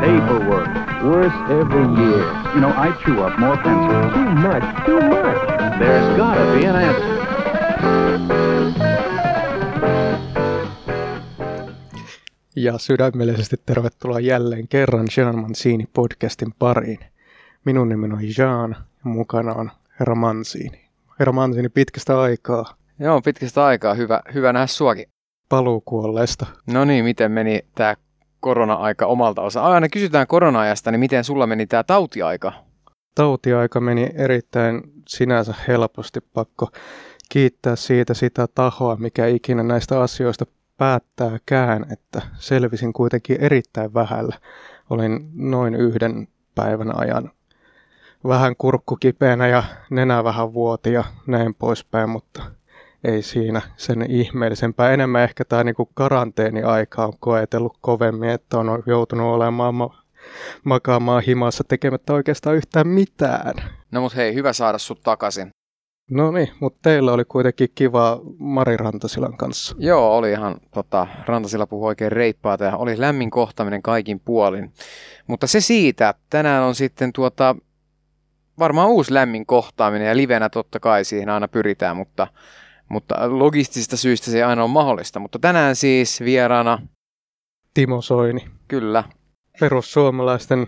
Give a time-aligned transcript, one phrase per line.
[0.00, 0.68] Paperwork.
[1.04, 2.24] Worse every year.
[2.54, 4.12] You know, I chew up more pencils.
[4.14, 5.38] Too much, too much.
[5.78, 7.20] There's gotta be an answer.
[12.56, 16.98] Ja sydämellisesti tervetuloa jälleen kerran Jean Mancini podcastin pariin.
[17.64, 18.70] Minun nimeni on Jean
[19.04, 20.80] ja mukana on herra Mancini.
[21.18, 22.64] Herra Mancini pitkästä aikaa
[22.98, 23.94] Joo, pitkästä aikaa.
[23.94, 25.06] Hyvä, hyvä nähdä suakin.
[25.48, 26.46] paluukuolleesta.
[26.72, 27.94] No niin, miten meni tämä
[28.40, 29.62] korona-aika omalta osa?
[29.62, 32.52] Aina kysytään korona-ajasta, niin miten sulla meni tämä tautiaika?
[33.14, 36.68] Tautiaika meni erittäin sinänsä helposti pakko
[37.28, 44.36] kiittää siitä sitä tahoa, mikä ikinä näistä asioista päättääkään, että selvisin kuitenkin erittäin vähällä.
[44.90, 47.30] Olin noin yhden päivän ajan
[48.24, 52.42] vähän kurkku kipeänä ja nenä vähän vuoti ja näin poispäin, mutta
[53.04, 54.92] ei siinä sen ihmeellisempää.
[54.92, 60.02] Enemmän ehkä tämä niinku karanteeni-aika on koetellut kovemmin, että on joutunut olemaan ma-
[60.64, 63.54] makaamaan himassa tekemättä oikeastaan yhtään mitään.
[63.90, 65.50] No mut hei, hyvä saada sut takaisin.
[66.10, 69.76] No niin, mutta teillä oli kuitenkin kiva Mari Rantasilan kanssa.
[69.78, 74.72] Joo, oli ihan tota, Rantasilla puhui oikein reippaata ja oli lämmin kohtaminen kaikin puolin.
[75.26, 77.56] Mutta se siitä, tänään on sitten tuota,
[78.58, 82.26] varmaan uusi lämmin kohtaaminen ja livenä totta kai siihen aina pyritään, mutta,
[82.90, 85.20] mutta logistisista syistä se ei aina ole mahdollista.
[85.20, 86.78] Mutta tänään siis vieraana,
[87.74, 89.04] Timo Soini, kyllä,
[89.60, 90.66] perussuomalaisten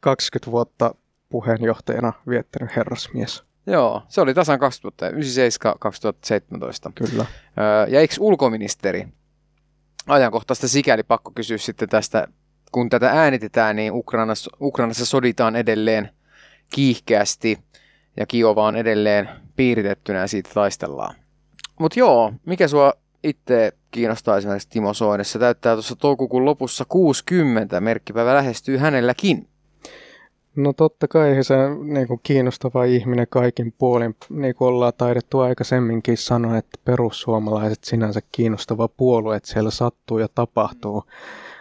[0.00, 0.94] 20 vuotta
[1.28, 3.44] puheenjohtajana viettänyt herrasmies.
[3.66, 4.64] joo, se oli tasan 2097-2017.
[6.94, 7.26] Kyllä.
[7.58, 9.08] Öö, Ja eikö ulkoministeri,
[10.06, 12.28] ajankohtaista sikäli pakko kysyä sitten tästä,
[12.72, 16.10] kun tätä äänitetään, niin Ukrainassa, Ukrainassa soditaan edelleen
[16.74, 17.58] kiihkeästi
[18.16, 21.14] ja Kiova on edelleen piiritettynä ja siitä taistellaan.
[21.78, 25.38] Mutta joo, mikä sua itse kiinnostaa esimerkiksi Timo Soinessa?
[25.38, 29.48] Täyttää tuossa toukokuun lopussa 60, merkkipäivä lähestyy hänelläkin.
[30.56, 36.16] No totta kai se niin kuin kiinnostava ihminen kaikin puolin, niin kuin ollaan taidettu aikaisemminkin
[36.16, 41.04] sanoa, että perussuomalaiset sinänsä kiinnostava puolue, että siellä sattuu ja tapahtuu.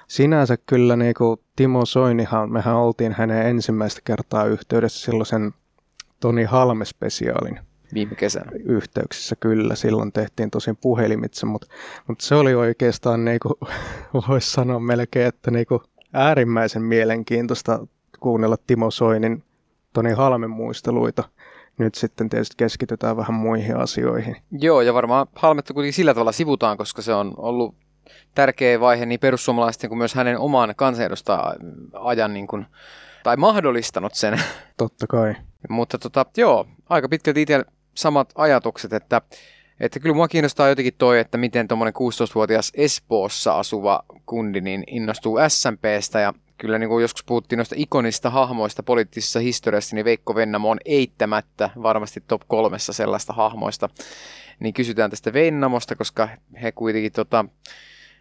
[0.08, 5.52] Sinänsä kyllä niin kuin Timo Soinihan, mehän oltiin hänen ensimmäistä kertaa yhteydessä silloin sen
[6.20, 8.52] Toni Halme-spesiaalin Viime kesänä.
[8.66, 9.76] yhteyksissä kyllä.
[9.76, 11.68] Silloin tehtiin tosin puhelimitse, mutta,
[12.08, 13.54] mutta se oli oikeastaan, niin kuin,
[14.28, 15.82] voisi sanoa melkein, että niin kuin
[16.14, 17.88] äärimmäisen mielenkiintoista
[18.20, 19.44] kuunnella Timo Soinin
[19.94, 21.24] Toni Halmen muisteluita.
[21.78, 24.36] Nyt sitten tietysti keskitytään vähän muihin asioihin.
[24.52, 27.76] Joo, ja varmaan Halmetta kuitenkin sillä tavalla sivutaan, koska se on ollut
[28.36, 32.66] tärkeä vaihe niin perussuomalaisten kuin myös hänen oman kansanedustajan niin kuin,
[33.24, 34.42] tai mahdollistanut sen.
[34.78, 35.36] Totta kai.
[35.70, 37.66] Mutta tota, joo, aika pitkälti itse
[37.96, 39.22] samat ajatukset, että,
[39.80, 45.38] että kyllä mua kiinnostaa jotenkin toi, että miten tuommoinen 16-vuotias Espoossa asuva kundi niin innostuu
[45.48, 50.70] SMPstä ja kyllä niin kuin joskus puhuttiin noista ikonista hahmoista poliittisessa historiassa, niin Veikko Vennamo
[50.70, 53.90] on eittämättä varmasti top kolmessa sellaista hahmoista.
[54.60, 56.30] Niin kysytään tästä Vennamosta, koska
[56.62, 57.46] he kuitenkin tota,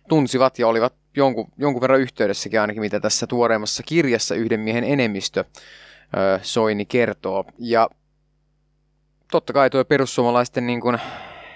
[0.08, 5.44] tunsivat ja olivat jonkun, jonkun verran yhteydessäkin ainakin, mitä tässä tuoreimmassa kirjassa yhden miehen enemmistö
[6.42, 7.44] Soini kertoo.
[7.58, 7.88] Ja
[9.32, 10.98] totta kai tuo perussuomalaisten, niin kuin,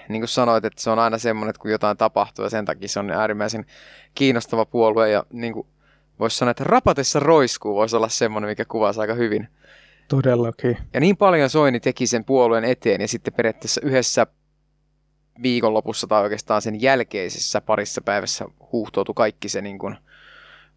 [0.09, 2.87] niin kuin sanoit, että se on aina semmoinen, että kun jotain tapahtuu ja sen takia
[2.87, 3.65] se on äärimmäisen
[4.15, 5.67] kiinnostava puolue ja niin kuin
[6.19, 9.47] voisi sanoa, että rapatessa roiskuu voisi olla semmoinen, mikä kuvasi aika hyvin.
[10.07, 10.77] Todellakin.
[10.93, 14.27] Ja niin paljon Soini teki sen puolueen eteen ja sitten periaatteessa yhdessä
[15.43, 19.97] viikonlopussa tai oikeastaan sen jälkeisessä parissa päivässä huuhtoutui kaikki se niin kuin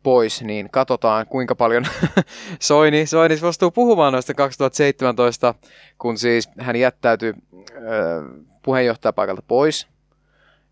[0.02, 1.86] pois, niin katsotaan kuinka paljon
[2.60, 5.54] Soini, Soini suostuu puhumaan noista 2017,
[5.98, 7.34] kun siis hän jättäytyi
[8.62, 9.88] puheenjohtajapaikalta pois.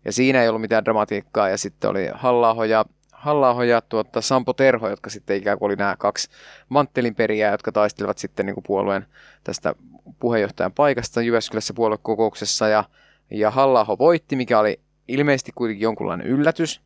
[0.05, 4.53] Ja siinä ei ollut mitään dramatiikkaa ja sitten oli halla ja halla ja tuota, Sampo
[4.53, 6.29] Terho, jotka sitten ikään kuin oli nämä kaksi
[6.69, 9.05] manttelinperiää, jotka taistelivat sitten niin kuin puolueen
[9.43, 9.75] tästä
[10.19, 12.83] puheenjohtajan paikasta Jyväskylässä puoluekokouksessa ja
[13.31, 16.81] ja halla voitti, mikä oli ilmeisesti kuitenkin jonkunlainen yllätys.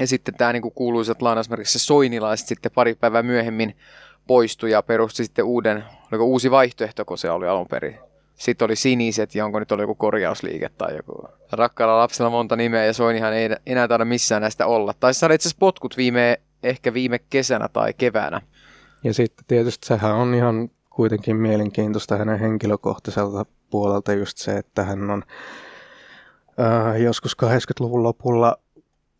[0.00, 3.76] Ja sitten tämä niin kuuluisat lainausmerkissä soinilaiset sitten pari päivää myöhemmin
[4.26, 7.98] poistui ja perusti sitten uuden, oliko uusi vaihtoehto, kun se oli alun perin.
[8.34, 11.28] Sitten oli siniset ja onko nyt oli joku korjausliike tai joku.
[11.52, 14.94] Rakkaalla lapsella monta nimeä ja Soinihan ei enää taida missään näistä olla.
[15.00, 18.40] Tai saada itse asiassa potkut viime, ehkä viime kesänä tai keväänä.
[19.04, 25.10] Ja sitten tietysti sehän on ihan kuitenkin mielenkiintoista hänen henkilökohtaiselta puolelta just se, että hän
[25.10, 25.22] on
[26.60, 28.56] äh, joskus 80-luvun lopulla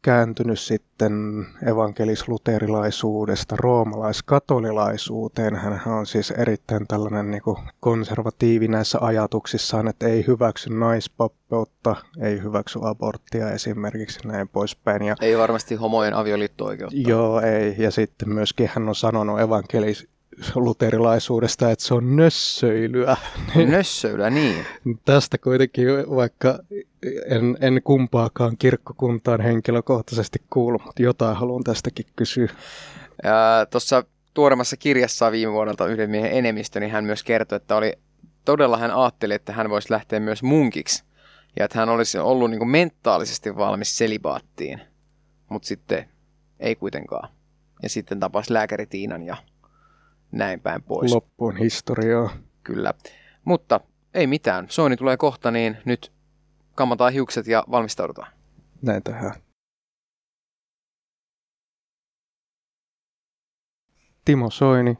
[0.06, 5.56] kääntynyt sitten evankelis-luterilaisuudesta roomalaiskatolilaisuuteen.
[5.56, 12.43] Hän on siis erittäin tällainen niin kuin konservatiivi näissä ajatuksissaan, että ei hyväksy naispappeutta, ei
[12.43, 15.03] hyväksy aborttia esimerkiksi näin poispäin.
[15.03, 16.97] Ja, ei varmasti homojen avioliitto-oikeutta.
[17.09, 17.75] Joo, ei.
[17.79, 20.09] Ja sitten myöskin hän on sanonut evankelis
[20.55, 23.17] luterilaisuudesta, että se on nössöilyä.
[23.67, 24.67] Nössöilyä, niin.
[25.05, 26.58] Tästä kuitenkin, vaikka
[27.26, 32.49] en, en kumpaakaan kirkkokuntaan henkilökohtaisesti kuulu, mutta jotain haluan tästäkin kysyä.
[33.70, 37.93] Tuossa tuoremmassa kirjassa viime vuodelta yhden miehen enemmistö, niin hän myös kertoi, että oli
[38.44, 41.05] todella hän ajatteli, että hän voisi lähteä myös munkiksi.
[41.58, 44.81] Ja että hän olisi ollut niin kuin mentaalisesti valmis selibaattiin,
[45.49, 46.08] mutta sitten
[46.61, 47.28] ei kuitenkaan.
[47.82, 49.37] Ja sitten tapasi lääkäri Tiinan ja
[50.32, 51.12] näin päin pois.
[51.12, 52.31] Loppuun historiaa.
[52.62, 52.94] Kyllä.
[53.44, 53.81] Mutta
[54.14, 54.67] ei mitään.
[54.69, 56.12] Soini tulee kohta, niin nyt
[56.75, 58.32] kammataan hiukset ja valmistaudutaan.
[58.82, 59.32] Näin tähän.
[64.25, 64.99] Timo Soini,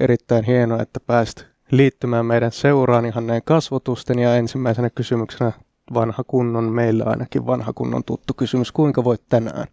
[0.00, 4.18] erittäin hienoa, että pääsit liittymään meidän seuraan ihan näin kasvotusten.
[4.18, 5.52] Ja ensimmäisenä kysymyksenä
[5.94, 8.72] vanha kunnon, meillä ainakin vanha kunnon tuttu kysymys.
[8.72, 9.66] Kuinka voit tänään?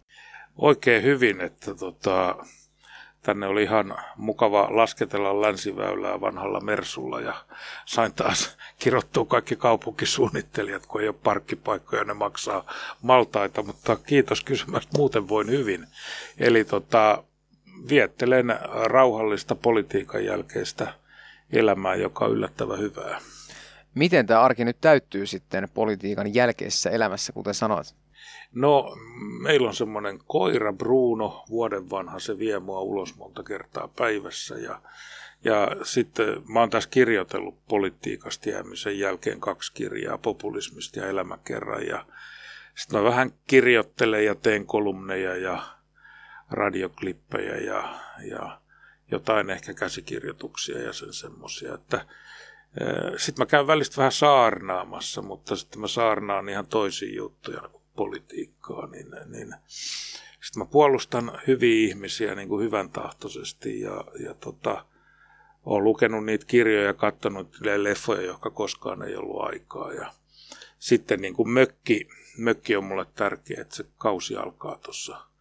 [0.56, 2.36] Oikein hyvin, että tota,
[3.22, 7.34] tänne oli ihan mukava lasketella länsiväylää vanhalla Mersulla ja
[7.84, 12.72] sain taas kirottua kaikki kaupunkisuunnittelijat, kun ei ole parkkipaikkoja, ne maksaa
[13.02, 15.86] maltaita, mutta kiitos kysymästä, muuten voin hyvin.
[16.38, 17.24] Eli tota,
[17.88, 20.94] viettelen rauhallista politiikan jälkeistä
[21.52, 23.20] elämää, joka on yllättävän hyvää.
[23.94, 28.01] Miten tämä arki nyt täyttyy sitten politiikan jälkeisessä elämässä, kuten sanoit?
[28.54, 28.96] No,
[29.40, 34.80] meillä on semmoinen koira Bruno, vuoden vanha, se vie mua ulos monta kertaa päivässä ja
[35.44, 41.86] ja sitten mä oon tässä kirjoitellut politiikasta jäämisen jälkeen kaksi kirjaa, populismista ja elämäkerran.
[41.86, 42.06] Ja
[42.74, 45.62] sitten mä vähän kirjoittelen ja teen kolumneja ja
[46.50, 48.00] radioklippejä ja,
[48.30, 48.60] ja
[49.10, 51.74] jotain ehkä käsikirjoituksia ja sen semmoisia.
[51.74, 52.06] Että,
[53.16, 57.62] sitten mä käyn välistä vähän saarnaamassa, mutta sitten mä saarnaan ihan toisia juttuja,
[57.96, 59.54] politiikkaa, niin, niin
[60.40, 64.84] sitten mä puolustan hyviä ihmisiä niin kuin hyvän tahtoisesti ja, ja tota,
[65.64, 69.92] olen lukenut niitä kirjoja ja katsonut leffoja, jotka koskaan ei ollut aikaa.
[69.92, 70.12] Ja
[70.78, 72.08] sitten niin kuin mökki,
[72.38, 75.32] mökki on mulle tärkeä, että se kausi alkaa tuossa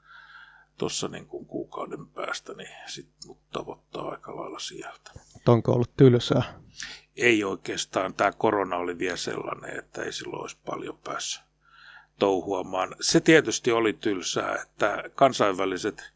[0.77, 5.12] tuossa niin kuin kuukauden päästä, niin sitten mut tavoittaa aika lailla sieltä.
[5.48, 6.62] Onko ollut tylsää?
[7.15, 8.13] Ei oikeastaan.
[8.13, 11.50] Tämä korona oli vielä sellainen, että ei silloin olisi paljon päässyt
[12.22, 12.96] touhuamaan.
[13.00, 16.14] Se tietysti oli tylsää, että kansainväliset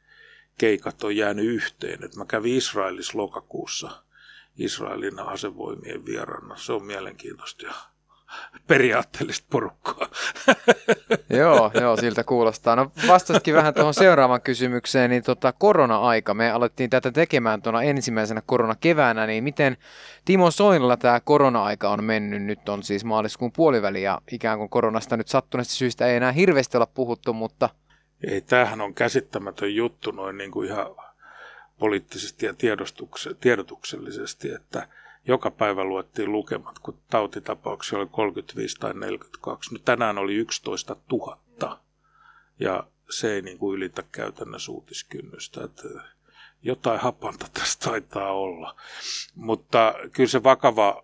[0.57, 2.03] keikat on jäänyt yhteen.
[2.03, 4.03] Et mä kävin Israelissa lokakuussa
[4.57, 6.57] Israelin asevoimien vieraana.
[6.57, 7.73] Se on mielenkiintoista ja
[8.67, 10.07] periaatteellista porukkaa.
[11.39, 12.75] joo, joo, siltä kuulostaa.
[12.75, 16.33] No vastasitkin vähän tuohon seuraavaan kysymykseen, niin tota, korona-aika.
[16.33, 19.77] Me alettiin tätä tekemään tuona ensimmäisenä korona-keväänä, niin miten
[20.25, 22.43] Timo Soinilla tämä korona-aika on mennyt?
[22.43, 26.77] Nyt on siis maaliskuun puoliväli ja ikään kuin koronasta nyt sattuneesta syystä ei enää hirveästi
[26.77, 27.69] olla puhuttu, mutta...
[28.27, 30.85] Ei, tämähän on käsittämätön juttu noin niin kuin ihan
[31.79, 32.53] poliittisesti ja
[33.39, 34.87] tiedotuksellisesti, että
[35.27, 39.73] joka päivä luettiin lukemat, kun tautitapauksia oli 35 tai 42.
[39.73, 41.79] Nyt tänään oli 11 000
[42.59, 45.63] ja se ei niin kuin ylitä käytännössä uutiskynnystä.
[45.63, 45.83] Että
[46.63, 48.75] jotain hapanta tästä taitaa olla.
[49.35, 51.03] Mutta kyllä se vakava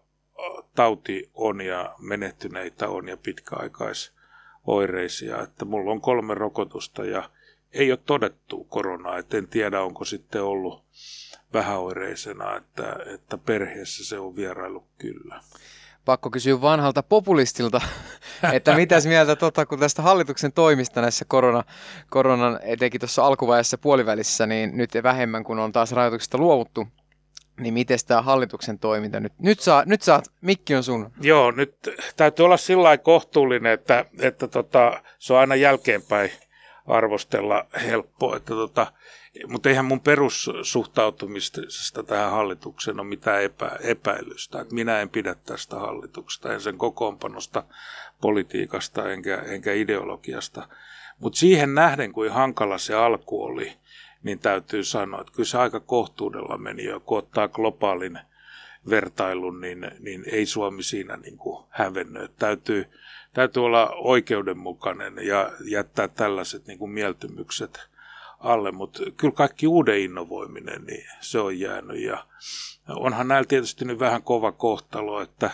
[0.75, 5.41] tauti on ja menehtyneitä on ja pitkäaikaisoireisia.
[5.41, 7.29] Että mulla on kolme rokotusta ja
[7.73, 9.17] ei ole todettu koronaa.
[9.17, 10.83] Et en tiedä, onko sitten ollut
[11.53, 15.41] vähäoireisena, että, että perheessä se on vierailu kyllä.
[16.05, 17.81] Pakko kysyä vanhalta populistilta,
[18.53, 21.63] että mitäs mieltä tota, kun tästä hallituksen toimista näissä korona,
[22.09, 26.87] koronan etenkin tuossa alkuvaiheessa puolivälissä, niin nyt vähemmän kun on taas rajoituksista luovuttu,
[27.59, 29.33] niin miten tämä hallituksen toiminta nyt?
[29.39, 31.11] Nyt, saa, nyt saat, mikki on sun.
[31.21, 31.75] Joo, nyt
[32.15, 36.31] täytyy olla sillä kohtuullinen, että, että tota, se on aina jälkeenpäin
[36.87, 38.35] arvostella helppoa.
[38.35, 38.93] Että tota,
[39.47, 44.65] mutta eihän mun perussuhtautumisesta tähän hallitukseen ole mitään epä, epäilystä.
[44.71, 47.63] Minä en pidä tästä hallituksesta, en sen kokoonpanosta,
[48.21, 50.67] politiikasta enkä, enkä ideologiasta.
[51.19, 53.73] Mutta siihen nähden, kuin hankala se alku oli,
[54.23, 56.99] niin täytyy sanoa, että kyllä se aika kohtuudella meni jo.
[56.99, 58.19] Kun ottaa globaalin
[58.89, 62.31] vertailun, niin, niin ei Suomi siinä niin kuin hävennyt.
[62.39, 62.85] Täytyy,
[63.33, 67.79] täytyy olla oikeudenmukainen ja jättää tällaiset niin kuin mieltymykset
[68.39, 72.25] alle, mutta kyllä kaikki uuden innovoiminen, niin se on jäänyt ja
[72.89, 75.51] onhan näillä tietysti nyt vähän kova kohtalo, että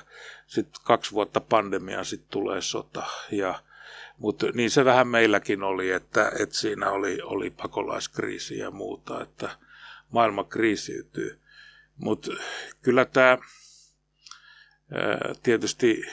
[0.48, 3.60] sitten kaksi vuotta pandemiaa sitten tulee sota ja
[4.18, 9.50] Mutta niin se vähän meilläkin oli, että, että siinä oli, oli pakolaiskriisi ja muuta, että
[10.10, 11.40] maailma kriisiytyy.
[11.98, 12.32] Mutta
[12.82, 13.38] kyllä tämä
[15.44, 16.04] tietysti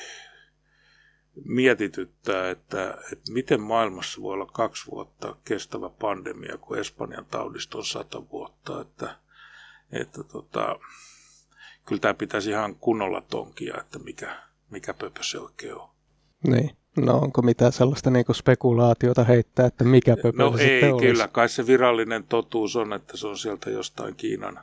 [1.45, 7.85] mietityttää, että, että miten maailmassa voi olla kaksi vuotta kestävä pandemia, kun Espanjan taudista on
[7.85, 8.81] sata vuotta.
[8.81, 9.17] Että,
[9.93, 10.79] että tota,
[11.87, 14.37] kyllä tämä pitäisi ihan kunnolla tonkia, että mikä,
[14.71, 15.89] mikä pöpö se oikein on.
[16.49, 16.77] Niin.
[16.97, 21.07] No onko mitään sellaista niinku spekulaatiota heittää, että mikä pöpö No se ei, olisi?
[21.07, 21.29] kyllä.
[21.29, 24.61] Kai se virallinen totuus on, että se on sieltä jostain Kiinan,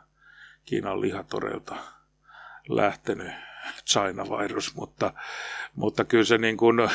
[0.66, 1.76] Kiinan lihatoreilta
[2.70, 3.32] lähtenyt
[3.90, 5.14] China-virus, mutta,
[5.76, 6.90] mutta kyllä, se niin kuin,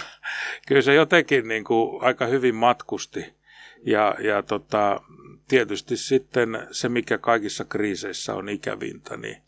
[0.66, 3.35] kyllä se jotenkin niin kuin aika hyvin matkusti.
[3.82, 5.00] Ja, ja tota,
[5.49, 9.42] tietysti sitten se, mikä kaikissa kriiseissä on ikävintä, niin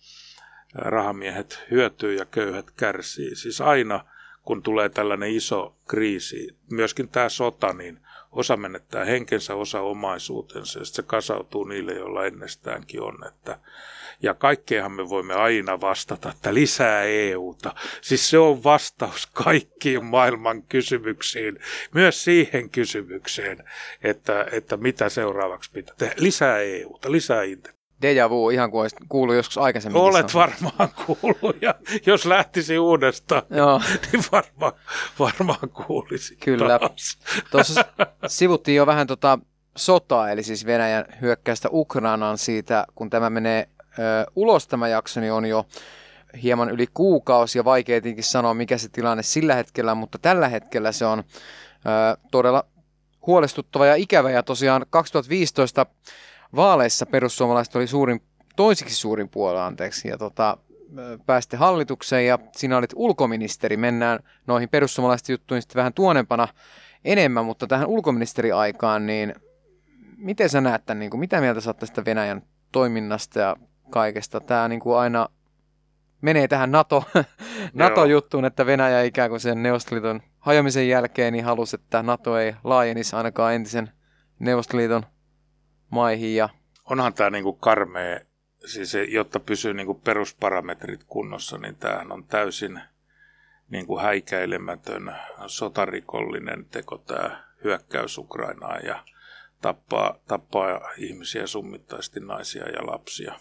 [0.75, 3.37] rahamiehet hyötyy ja köyhät kärsii.
[3.37, 4.05] Siis aina,
[4.43, 8.01] kun tulee tällainen iso kriisi, myöskin tämä sota, niin
[8.33, 13.27] osa menettää henkensä, osa omaisuutensa, ja se kasautuu niille, joilla ennestäänkin on.
[13.27, 13.59] Että,
[14.23, 17.75] ja kaikkeenhan me voimme aina vastata, että lisää EUta.
[18.01, 21.59] Siis se on vastaus kaikkiin maailman kysymyksiin,
[21.95, 23.65] myös siihen kysymykseen,
[24.03, 26.15] että, että mitä seuraavaksi pitää tehdä.
[26.19, 27.79] Lisää EUta, lisää integraatiota.
[28.03, 30.03] Deja vu, ihan kuin olisit kuullut joskus aikaisemmin.
[30.03, 31.75] Olet varmaan kuullut, ja
[32.07, 33.81] jos lähtisi uudestaan, Joo.
[34.13, 34.73] niin varmaan,
[35.19, 36.79] varmaan kuulisi Kyllä.
[36.79, 37.19] taas.
[37.51, 37.85] Tuossa
[38.27, 39.39] sivuttiin jo vähän tota
[39.77, 43.69] sotaa, eli siis Venäjän hyökkäystä Ukrainaan siitä, kun tämä menee
[44.37, 45.67] ulos tämä jakso, niin on jo
[46.43, 50.93] hieman yli kuukausi ja vaikea tietenkin sanoa, mikä se tilanne sillä hetkellä, mutta tällä hetkellä
[50.93, 51.25] se on
[52.31, 52.65] todella
[53.27, 54.31] huolestuttava ja ikävä.
[54.31, 55.87] Ja tosiaan 2015
[56.57, 58.23] vaaleissa perussuomalaiset oli suurin,
[58.57, 60.59] toisiksi suurin puolue, anteeksi, ja tota,
[61.27, 63.77] pääsitte hallitukseen ja sinä olit ulkoministeri.
[63.77, 66.49] Mennään noihin perussuomalaisten juttuihin sitten vähän tuonempana
[67.05, 69.35] enemmän, mutta tähän ulkoministeriaikaan, niin
[70.17, 73.57] miten sä näet tämän, niin kuin, mitä mieltä sä tästä Venäjän toiminnasta ja
[73.91, 74.41] kaikesta?
[74.41, 75.29] Tämä niin kuin aina
[76.21, 77.05] menee tähän NATO,
[77.75, 83.17] NATO-juttuun, että Venäjä ikään kuin sen Neuvostoliiton hajoamisen jälkeen niin halusi, että NATO ei laajenisi
[83.17, 83.91] ainakaan entisen
[84.39, 85.03] Neuvostoliiton
[85.91, 86.37] maihin.
[86.37, 86.49] Ja,
[86.91, 88.21] Onhan tämä niinku karmea,
[88.67, 92.81] siis se, jotta pysyy niinku perusparametrit kunnossa, niin tämähän on täysin
[93.71, 95.17] niinku häikäilemätön
[95.47, 99.05] sotarikollinen teko tämä hyökkäys Ukrainaan ja
[99.63, 103.35] tappaa, tappaa ihmisiä summittaisesti naisia ja lapsia.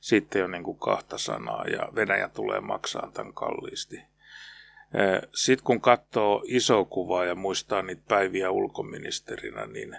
[0.00, 4.02] Sitten ei ole niinku kahta sanaa ja Venäjä tulee maksaa tämän kalliisti.
[5.34, 9.96] Sitten kun katsoo iso kuvaa ja muistaa niitä päiviä ulkoministerinä, niin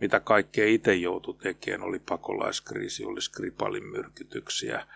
[0.00, 4.86] mitä kaikkea itse joutui tekemään, oli pakolaiskriisi, oli Skripalin myrkytyksiä,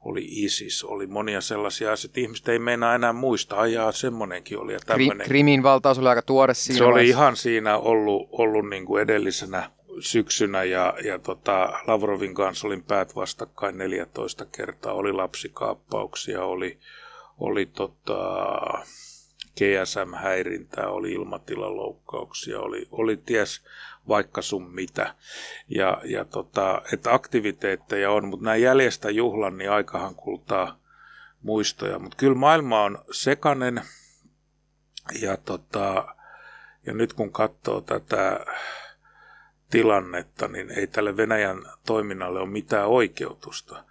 [0.00, 4.78] oli ISIS, oli monia sellaisia asioita, ihmiset ei meinaa enää muistaa, ajaa semmoinenkin oli ja
[4.94, 5.08] Kri.
[5.24, 9.70] Krimin valtaus oli aika tuore siinä Se oli ihan siinä ollut, ollut niin kuin edellisenä
[10.00, 14.92] syksynä ja, ja tota, Lavrovin kanssa olin päät vastakkain 14 kertaa.
[14.92, 16.78] Oli lapsikaappauksia, oli,
[17.38, 18.18] oli tota,
[19.56, 23.64] GSM-häirintää, oli ilmatilaloukkauksia, oli, oli ties
[24.08, 25.14] vaikka sun mitä.
[25.68, 30.78] Ja, ja tota, että aktiviteetteja on, mutta näin jäljestä juhlan, niin aikahan kultaa
[31.42, 31.98] muistoja.
[31.98, 33.82] Mutta kyllä maailma on sekainen
[35.22, 36.14] ja, tota,
[36.86, 38.46] ja nyt kun katsoo tätä
[39.70, 43.84] tilannetta, niin ei tälle Venäjän toiminnalle ole mitään oikeutusta.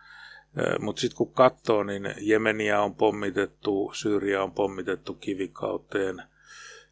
[0.79, 6.23] Mutta sitten kun katsoo, niin Jemeniä on pommitettu, Syyriä on pommitettu kivikauteen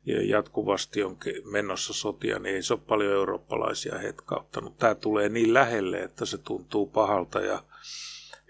[0.05, 1.17] ja jatkuvasti on
[1.51, 4.77] menossa sotia, niin ei se ole paljon eurooppalaisia hetkauttanut.
[4.77, 7.63] Tämä tulee niin lähelle, että se tuntuu pahalta ja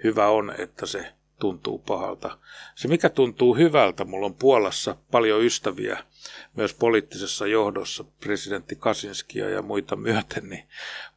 [0.03, 1.13] hyvä on, että se
[1.43, 2.37] tuntuu pahalta.
[2.75, 6.03] Se mikä tuntuu hyvältä, mulla on Puolassa paljon ystäviä
[6.55, 10.67] myös poliittisessa johdossa, presidentti Kasinskia ja muita myöten, niin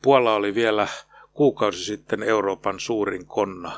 [0.02, 0.88] Puola oli vielä
[1.37, 3.73] kuukausi sitten Euroopan suurin konna.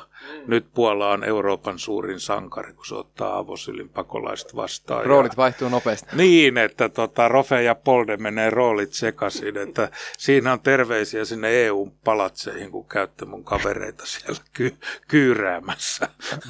[0.47, 5.05] Nyt Puola on Euroopan suurin sankari, kun se ottaa avosylin pakolaiset vastaan.
[5.05, 6.09] Roolit ja, vaihtuu nopeasti.
[6.15, 12.71] niin, että tota, Rofe ja Polde menee roolit sekaisin, että siinä on terveisiä sinne EU-palatseihin,
[12.71, 16.07] kun käytte mun kavereita siellä ky- kyyräämässä.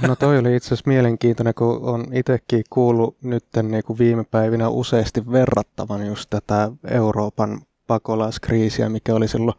[0.08, 4.70] No toi oli itse asiassa mielenkiintoinen, kun on itsekin kuullut nyt niin kuin viime päivinä
[4.70, 9.58] useasti verrattavan just tätä Euroopan pakolaiskriisiä, mikä oli silloin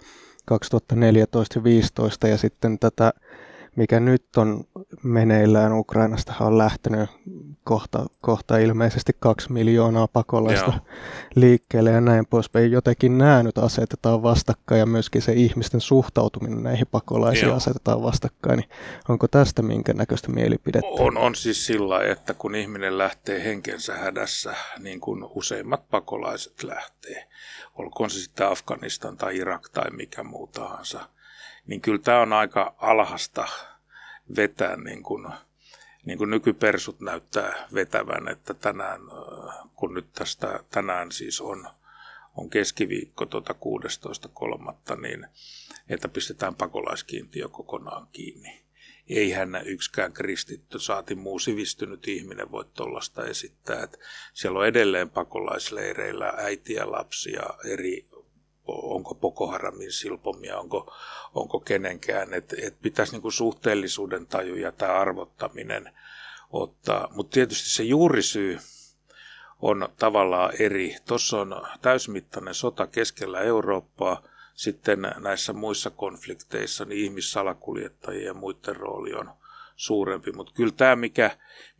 [0.51, 3.13] 2014 ja 2015 ja sitten tätä,
[3.81, 4.65] mikä nyt on
[5.03, 7.11] meneillään Ukrainasta, on lähtenyt
[7.65, 10.97] kohta, kohta ilmeisesti kaksi miljoonaa pakolaista Joo.
[11.35, 12.73] liikkeelle ja näin poispäin.
[12.73, 17.57] Jotenkin nämä nyt asetetaan vastakkain ja myöskin se ihmisten suhtautuminen näihin pakolaisiin Joo.
[17.57, 18.59] asetetaan vastakkain.
[18.59, 18.71] Niin
[19.09, 20.89] onko tästä minkä näköistä mielipidettä?
[20.91, 27.29] On, on siis sillä että kun ihminen lähtee henkensä hädässä, niin kuin useimmat pakolaiset lähtee,
[27.75, 31.01] olkoon se sitten Afganistan tai Irak tai mikä muu tahansa,
[31.67, 33.49] niin kyllä tämä on aika alhasta
[34.37, 35.27] vetää niin kuin,
[36.05, 41.69] niin kuin nykypersut näyttää vetävän, että tänään, äh, kun nyt tästä tänään siis on,
[42.37, 43.55] on keskiviikko tuota
[44.91, 45.27] 16.3., niin
[45.89, 48.61] että pistetään pakolaiskiintiö kokonaan kiinni.
[49.09, 53.83] Eihän yksikään kristitty, saati muu sivistynyt ihminen voi tuollaista esittää.
[53.83, 53.99] Että
[54.35, 58.07] siellä on edelleen pakolaisleireillä äitiä, lapsia, eri
[58.73, 60.95] onko Boko Haramin silpomia, onko,
[61.35, 62.35] onko kenenkään.
[62.35, 65.93] Että et pitäisi niinku suhteellisuuden taju ja tämä arvottaminen
[66.51, 67.09] ottaa.
[67.15, 68.59] Mutta tietysti se juurisyy
[69.63, 70.97] on tavallaan eri.
[71.09, 74.23] Tuossa on täysmittainen sota keskellä Eurooppaa.
[74.55, 79.31] Sitten näissä muissa konflikteissa niin ihmissalakuljettajien ja muiden rooli on
[79.77, 80.33] suurempi.
[80.33, 81.31] Mutta kyllä tämä, mikä,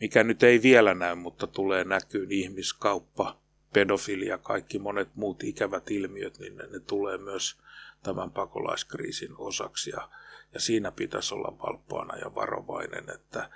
[0.01, 3.41] mikä nyt ei vielä näy, mutta tulee näkyyn, ihmiskauppa,
[3.73, 7.57] pedofilia, kaikki monet muut ikävät ilmiöt, niin ne, ne tulee myös
[8.03, 9.91] tämän pakolaiskriisin osaksi.
[9.91, 10.09] Ja,
[10.55, 13.51] ja siinä pitäisi olla valppaana ja varovainen, että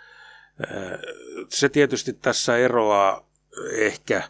[1.48, 3.28] se tietysti tässä eroaa
[3.70, 4.22] ehkä,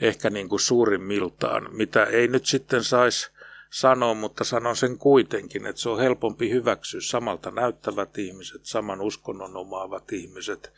[0.00, 3.30] ehkä niin kuin suurimmiltaan, mitä ei nyt sitten saisi
[3.70, 9.56] sanoa, mutta sanon sen kuitenkin, että se on helpompi hyväksyä samalta näyttävät ihmiset, saman uskonnon
[9.56, 10.72] omaavat ihmiset.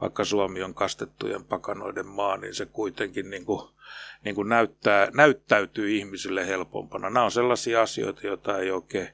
[0.00, 3.68] Vaikka Suomi on kastettujen pakanoiden maa, niin se kuitenkin niin kuin,
[4.24, 7.10] niin kuin näyttää, näyttäytyy ihmisille helpompana.
[7.10, 9.08] Nämä on sellaisia asioita, joita ei oikein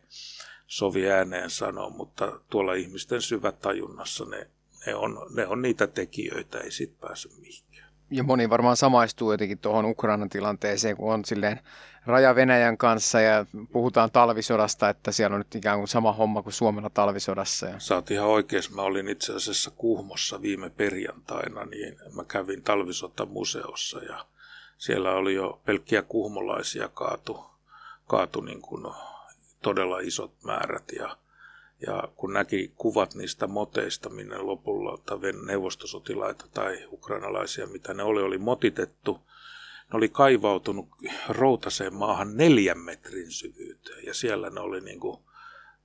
[0.66, 4.50] sovi ääneen sanoa, mutta tuolla ihmisten syvätajunnassa ne,
[4.86, 7.92] ne, on, ne on niitä tekijöitä, ei siitä pääse mihinkään.
[8.10, 11.60] Ja moni varmaan samaistuu jotenkin tuohon Ukrainan tilanteeseen, kun on silleen
[12.06, 16.52] raja Venäjän kanssa ja puhutaan talvisodasta, että siellä on nyt ikään kuin sama homma kuin
[16.52, 17.66] Suomella talvisodassa.
[17.66, 17.78] Ja...
[17.78, 18.74] Sä oot ihan oikeassa.
[18.74, 24.26] Mä olin itse asiassa Kuhmossa viime perjantaina, niin mä kävin talvisotamuseossa ja
[24.78, 27.44] siellä oli jo pelkkiä kuhmolaisia kaatu,
[28.06, 28.94] kaatu niin kuin
[29.62, 31.16] todella isot määrät ja
[31.86, 34.98] ja kun näki kuvat niistä moteista, minne lopulla
[35.46, 39.20] neuvostosotilaita tai ukrainalaisia, mitä ne oli, oli motitettu,
[39.92, 40.88] ne oli kaivautunut
[41.28, 45.18] routaseen maahan neljän metrin syvyyteen ja siellä ne oli niin kuin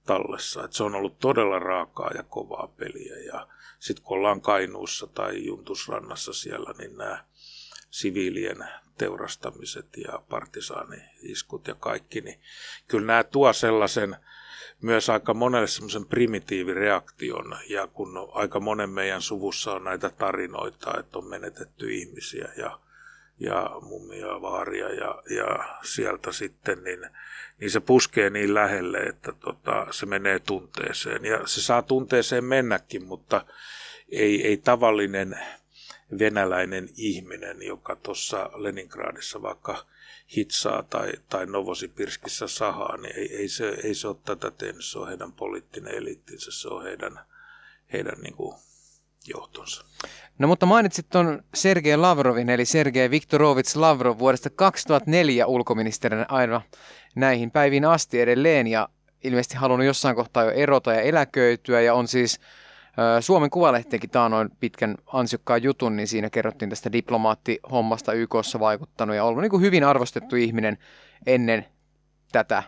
[0.05, 0.63] tallessa.
[0.63, 3.47] Et se on ollut todella raakaa ja kovaa peliä ja
[3.79, 7.25] sitten kun ollaan Kainuussa tai Juntusrannassa siellä, niin nämä
[7.89, 8.57] siviilien
[8.97, 12.39] teurastamiset ja partisaani-iskut ja kaikki, niin
[12.87, 14.15] kyllä nämä tuo sellaisen
[14.81, 21.17] myös aika monelle semmoisen primitiivireaktion, ja kun aika monen meidän suvussa on näitä tarinoita, että
[21.17, 22.79] on menetetty ihmisiä ja,
[23.39, 27.09] ja mummia vaaria ja, ja sieltä sitten, niin,
[27.59, 31.25] niin se puskee niin lähelle, että tota, se menee tunteeseen.
[31.25, 33.45] Ja se saa tunteeseen mennäkin, mutta
[34.11, 35.39] ei, ei tavallinen
[36.19, 39.85] venäläinen ihminen, joka tuossa Leningradissa vaikka
[40.37, 44.85] hitsaa tai, tai Novosipirskissä sahaa, niin ei, ei, se, ei se ole tätä tehnyt.
[44.85, 47.19] Se on heidän poliittinen eliittinsä, se on heidän,
[47.93, 48.57] heidän niin kuin
[49.27, 49.85] johtonsa.
[50.39, 56.61] No mutta mainitsit tuon Sergei Lavrovin, eli Sergei Viktorovits Lavrov vuodesta 2004 ulkoministerinä aina
[57.15, 58.89] näihin päiviin asti edelleen ja
[59.23, 62.39] ilmeisesti halunnut jossain kohtaa jo erota ja eläköityä ja on siis
[63.19, 69.41] Suomen Kuvalehtikin taanoin pitkän ansiokkaan jutun, niin siinä kerrottiin tästä diplomaattihommasta YKssa vaikuttanut ja ollut
[69.41, 70.77] niin kuin hyvin arvostettu ihminen
[71.25, 71.65] ennen
[72.31, 72.63] tätä.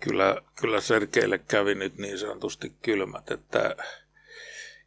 [0.00, 3.76] Kyllä, kyllä Sergeille kävi nyt niin sanotusti kylmät, että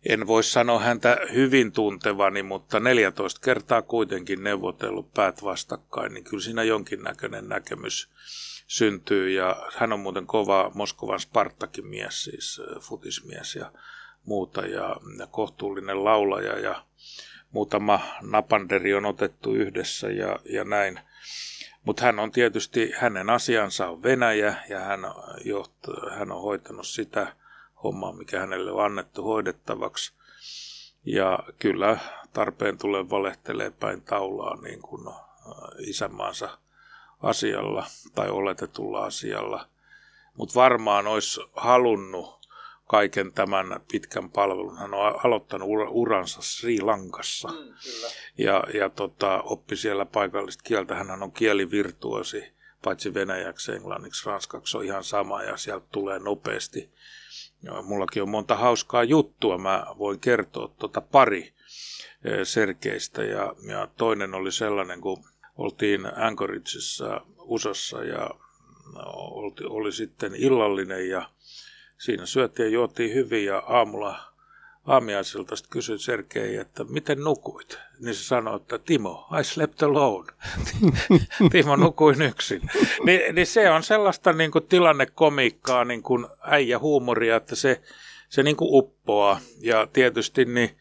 [0.06, 6.44] en voi sanoa häntä hyvin tuntevani, mutta 14 kertaa kuitenkin neuvotellut päät vastakkain, niin kyllä
[6.44, 8.10] siinä jonkinnäköinen näkemys
[8.68, 9.30] syntyy.
[9.30, 13.56] Ja hän on muuten kova Moskovan Spartakin mies, siis futismies.
[13.56, 13.72] Ja
[14.26, 14.96] muuta ja,
[15.32, 16.84] kohtuullinen laulaja ja
[17.52, 21.00] muutama napanderi on otettu yhdessä ja, ja näin.
[21.84, 25.00] Mutta hän on tietysti, hänen asiansa on Venäjä ja hän,
[25.46, 25.74] joht,
[26.18, 27.36] hän on hoitanut sitä
[27.84, 30.13] hommaa, mikä hänelle on annettu hoidettavaksi.
[31.06, 31.98] Ja kyllä
[32.34, 35.13] tarpeen tulee valehtelee päin taulaa niin kuin äh,
[35.80, 36.58] isänmaansa
[37.24, 39.68] asialla tai oletetulla asialla.
[40.38, 42.39] Mutta varmaan olisi halunnut
[42.89, 44.78] kaiken tämän pitkän palvelun.
[44.78, 47.74] Hän on aloittanut uransa Sri Lankassa mm,
[48.38, 50.96] ja, ja tota, oppi siellä paikallista kieltä.
[50.96, 52.44] Hän on kielivirtuosi,
[52.84, 56.89] paitsi venäjäksi, englanniksi, ranskaksi on ihan sama ja sieltä tulee nopeasti.
[57.63, 61.54] Ja mullakin on monta hauskaa juttua, mä voin kertoa tuota pari
[62.43, 63.24] Sergeistä.
[63.24, 65.24] Ja, ja toinen oli sellainen, kun
[65.58, 68.30] oltiin Anchorageissa USAssa ja
[68.93, 71.30] no, oli, oli sitten illallinen ja
[71.98, 74.29] siinä syötiin ja juotiin hyvin ja aamulla
[74.89, 77.80] aamiaiselta sitten kysyin Sergei, että miten nukuit?
[77.99, 80.32] Niin se sanoi, että Timo, I slept alone.
[81.52, 82.62] Timo nukuin yksin.
[83.04, 87.82] Ni, niin se on sellaista niin kuin tilannekomiikkaa, niin kuin äijä huumoria, että se,
[88.30, 89.39] se niin kuin uppoaa.
[89.60, 90.78] Ja tietysti niin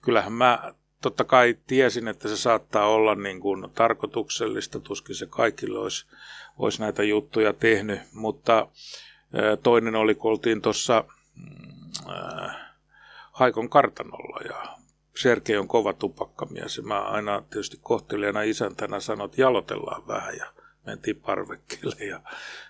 [0.00, 5.78] kyllähän mä totta kai tiesin, että se saattaa olla niin kuin tarkoituksellista, tuskin se kaikille
[5.78, 6.06] olisi,
[6.58, 8.68] olisi näitä juttuja tehnyt, mutta
[9.62, 11.72] toinen oli, kun oltiin tuossa mm,
[13.32, 14.78] Haikon kartanolla ja
[15.16, 20.52] Sergei on kova tupakkamies ja mä aina tietysti kohtelijana isäntänä sanoin, että jalotellaan vähän ja
[20.86, 22.20] mentiin parvekkeelle ja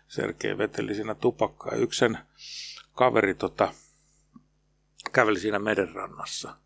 [0.09, 2.18] Sergei veteli siinä tupakkaa yksi sen
[2.94, 3.72] kaveri tota,
[5.12, 6.57] käveli siinä merenrannassa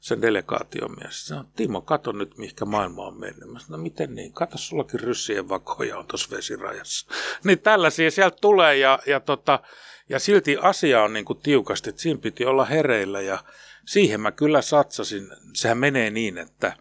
[0.00, 1.26] sen delegaation mies.
[1.26, 3.52] Sanoi, Timo, kato nyt, mihinkä maailma on mennyt.
[3.52, 4.32] Mä sanoin, no miten niin?
[4.32, 7.06] Kato, sullakin ryssien vakoja on tuossa vesirajassa.
[7.44, 9.60] niin tällaisia sieltä tulee ja, ja, tota,
[10.08, 13.44] ja silti asia on niin kuin tiukasti, että siinä piti olla hereillä ja
[13.86, 15.28] siihen mä kyllä satsasin.
[15.54, 16.76] Sehän menee niin, että,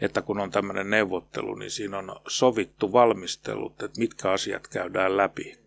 [0.00, 5.58] että kun on tämmöinen neuvottelu, niin siinä on sovittu valmistelut, että mitkä asiat käydään läpi.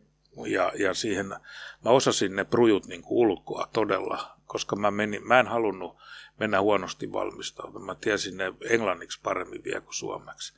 [0.47, 1.27] Ja, ja siihen
[1.85, 5.97] mä osasin ne prujut niin kuin ulkoa todella, koska mä, menin, mä en halunnut
[6.39, 7.85] mennä huonosti valmistautumaan.
[7.85, 10.53] Mä tiesin ne englanniksi paremmin vielä kuin suomeksi.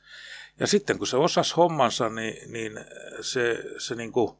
[0.60, 2.72] Ja sitten kun se osasi hommansa, niin, niin
[3.20, 4.36] se, se niin kuin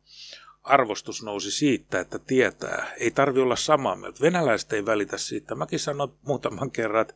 [0.62, 2.92] arvostus nousi siitä, että tietää.
[2.96, 4.20] Ei tarvi olla samaa mieltä.
[4.20, 5.55] Venäläiset ei välitä siitä.
[5.55, 7.14] Mäkin sanoin muutaman kerran, että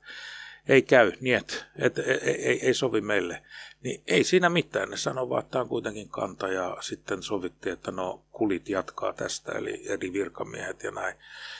[0.68, 3.42] ei käy, niin että, että ei, ei, ei sovi meille.
[3.82, 4.90] Niin ei siinä mitään.
[4.90, 9.12] Ne sanoo vaan, että tämä on kuitenkin kanta ja sitten sovittiin, että no kulit jatkaa
[9.12, 11.16] tästä, eli eri virkamiehet ja näin.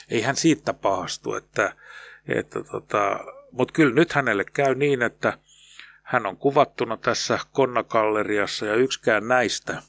[0.09, 1.75] Eihän siitä pahastu, että
[2.27, 3.19] että tota,
[3.51, 5.37] Mutta kyllä nyt hänelle käy niin, että
[6.03, 9.81] hän on kuvattuna tässä konnakalleriassa ja yksikään näistä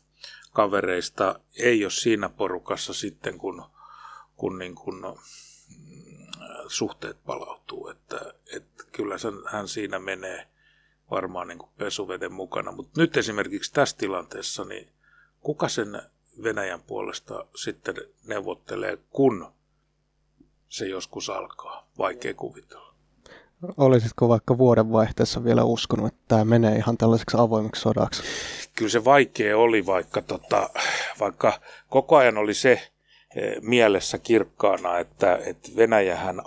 [0.59, 3.65] kavereista ei ole siinä porukassa sitten, kun,
[4.37, 6.17] kun, niin kun mm,
[6.69, 7.89] suhteet palautuu.
[7.89, 9.15] Että, että kyllä
[9.51, 10.49] hän siinä menee
[11.11, 12.73] varmaan niin kuin pesuveden mukana.
[12.73, 14.89] Mutta nyt esimerkiksi tässä tilanteessa, niin
[15.41, 16.03] kuka sen
[16.43, 17.95] Venäjän puolesta sitten
[18.27, 19.53] neuvottelee, kun
[20.69, 21.89] se joskus alkaa.
[21.99, 22.95] Vaikea kuvitella.
[23.77, 28.23] Olisitko vaikka vuodenvaihteessa vielä uskonut, että tämä menee ihan tällaiseksi avoimeksi sodaksi?
[28.79, 30.71] Kyllä se vaikea oli, vaikka, tota,
[31.21, 36.43] vaikka koko ajan oli se eh, mielessä kirkkaana, että, että Venäjähän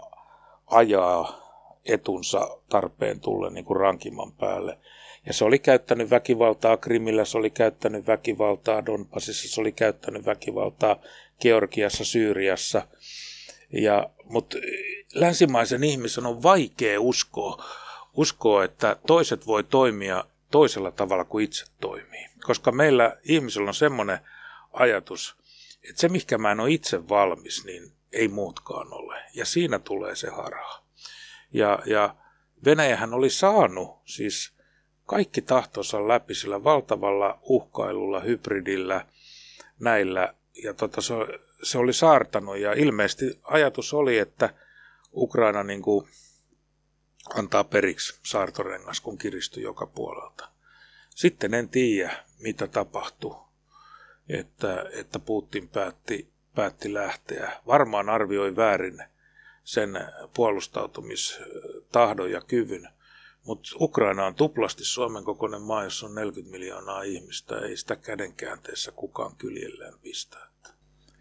[0.67, 1.41] ajaa
[1.85, 4.77] etunsa tarpeen tulle niin kuin rankimman päälle.
[5.25, 10.95] Ja se oli käyttänyt väkivaltaa Krimillä, se oli käyttänyt väkivaltaa Donbasissa, se oli käyttänyt väkivaltaa
[11.41, 12.81] Georgiassa, Syyriassa–
[13.73, 14.57] ja, mutta
[15.13, 17.65] länsimaisen ihmisen on vaikea uskoa,
[18.13, 22.27] uskoa, että toiset voi toimia toisella tavalla kuin itse toimii.
[22.43, 24.19] Koska meillä ihmisellä on semmoinen
[24.73, 25.35] ajatus,
[25.89, 29.23] että se, mikä mä en ole itse valmis, niin ei muutkaan ole.
[29.33, 30.83] Ja siinä tulee se harha.
[31.53, 32.15] Ja, ja
[32.65, 34.53] Venäjähän oli saanut siis
[35.05, 39.05] kaikki tahtonsa läpi sillä valtavalla uhkailulla, hybridillä,
[39.79, 40.33] näillä.
[40.63, 41.13] Ja tota, se,
[41.63, 44.49] se oli saartanut ja ilmeisesti ajatus oli, että
[45.13, 46.07] Ukraina niin kuin
[47.35, 50.49] antaa periksi saartorengas, kun kiristyi joka puolelta.
[51.09, 53.35] Sitten en tiedä, mitä tapahtui,
[54.29, 57.61] että, että Putin päätti, päätti lähteä.
[57.67, 59.03] Varmaan arvioi väärin
[59.63, 62.89] sen puolustautumistahdon ja kyvyn,
[63.45, 67.59] mutta Ukraina on tuplasti Suomen kokoinen maa, jossa on 40 miljoonaa ihmistä.
[67.59, 70.50] Ei sitä kädenkäänteessä kukaan kyljelleen pistää.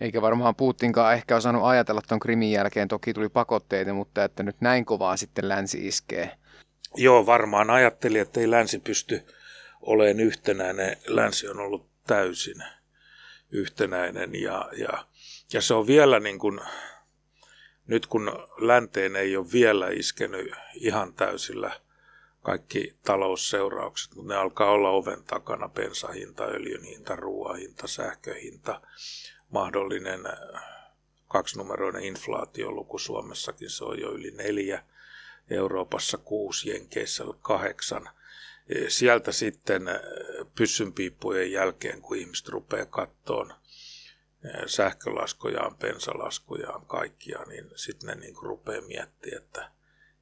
[0.01, 4.61] Eikä varmaan Putinkaan ehkä osannut ajatella tuon Krimin jälkeen, toki tuli pakotteita, mutta että nyt
[4.61, 6.37] näin kovaa sitten länsi iskee.
[6.97, 9.27] Joo, varmaan ajatteli, että ei länsi pysty
[9.81, 10.97] olemaan yhtenäinen.
[11.07, 12.65] Länsi on ollut täysin
[13.51, 15.07] yhtenäinen ja, ja,
[15.53, 16.61] ja se on vielä niin kuin,
[17.87, 21.73] nyt kun länteen ei ole vielä iskenyt ihan täysillä
[22.43, 28.81] kaikki talousseuraukset, mutta ne alkaa olla oven takana, bensahinta, öljyn hinta, ruoan hinta, sähköhinta,
[29.51, 30.63] mahdollinen äh,
[31.29, 34.85] kaksinumeroinen inflaatioluku Suomessakin, se on jo yli neljä,
[35.51, 38.11] Euroopassa kuusi, Jenkeissä kahdeksan.
[38.69, 40.01] E, sieltä sitten äh,
[40.55, 48.83] pyssynpiippujen jälkeen, kun ihmiset rupeaa kattoon äh, sähkölaskujaan, bensalaskujaan, kaikkia, niin sitten ne niin rupeaa
[48.83, 49.71] miettimään, että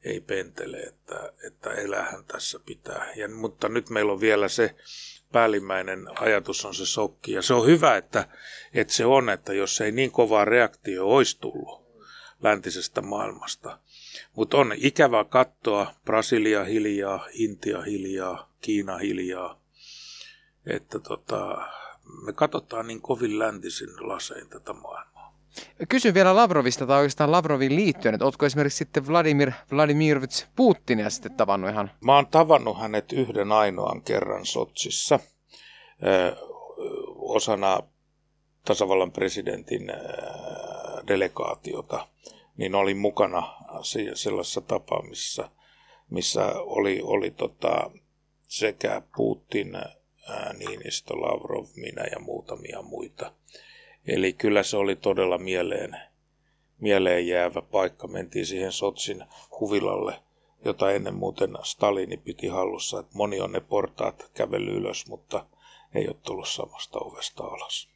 [0.04, 3.12] ei pentele, että, että elähän tässä pitää.
[3.16, 4.74] Ja, mutta nyt meillä on vielä se
[5.32, 7.32] päällimmäinen ajatus on se sokki.
[7.32, 8.28] Ja se on hyvä, että,
[8.74, 11.88] että se on, että jos ei niin kovaa reaktio olisi tullut
[12.42, 13.78] läntisestä maailmasta.
[14.36, 19.60] Mutta on ikävä katsoa Brasilia hiljaa, Intia hiljaa, Kiina hiljaa.
[20.66, 21.68] Että tota,
[22.24, 25.17] me katsotaan niin kovin läntisin lasein tätä maailmaa.
[25.88, 31.34] Kysyn vielä Lavrovista tai oikeastaan Lavrovin liittyen, että oletko esimerkiksi sitten Vladimir Vladimirovich Putinia sitten
[31.34, 31.90] tavannut ihan?
[32.00, 35.18] Mä oon tavannut hänet yhden ainoan kerran Sotsissa
[37.16, 37.78] osana
[38.64, 39.92] tasavallan presidentin
[41.08, 42.08] delegaatiota,
[42.56, 43.54] niin olin mukana
[44.14, 45.50] sellaisessa tapaamisessa,
[46.10, 47.90] missä oli, oli tota,
[48.48, 49.72] sekä Putin,
[50.58, 53.32] Niinistö, Lavrov, minä ja muutamia muita.
[54.08, 55.96] Eli kyllä se oli todella mieleen,
[56.80, 58.08] mieleen jäävä paikka.
[58.08, 59.24] Mentiin siihen Sotsin
[59.60, 60.22] huvilalle,
[60.64, 63.00] jota ennen muuten Stalini piti hallussa.
[63.00, 65.46] Että moni on ne portaat kävellyt ylös, mutta
[65.94, 67.88] ei ole tullut samasta ovesta alas.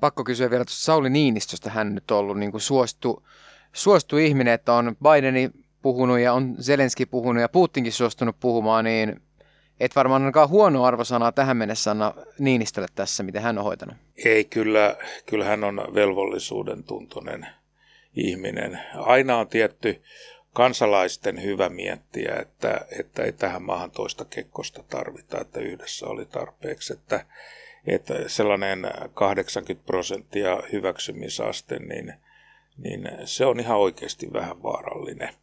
[0.00, 1.70] Pakko kysyä vielä tuosta Sauli Niinistöstä.
[1.70, 3.26] Hän nyt on ollut niin kuin suostu,
[3.72, 5.50] suostu ihminen, että on Bideni
[5.82, 9.22] puhunut ja on Zelenski puhunut ja Putinkin suostunut puhumaan, niin
[9.80, 13.96] et varmaan ainakaan huono arvosanaa tähän mennessä anna Niinistölle tässä, miten hän on hoitanut.
[14.24, 17.46] Ei, kyllä, kyllä hän on velvollisuuden tuntoinen
[18.16, 18.80] ihminen.
[18.94, 20.02] Aina on tietty
[20.52, 26.92] kansalaisten hyvä miettiä, että, että ei tähän maahan toista kekkosta tarvita, että yhdessä oli tarpeeksi,
[26.92, 27.26] että,
[27.86, 32.14] että sellainen 80 prosenttia hyväksymisaste, niin,
[32.76, 35.34] niin se on ihan oikeasti vähän vaarallinen.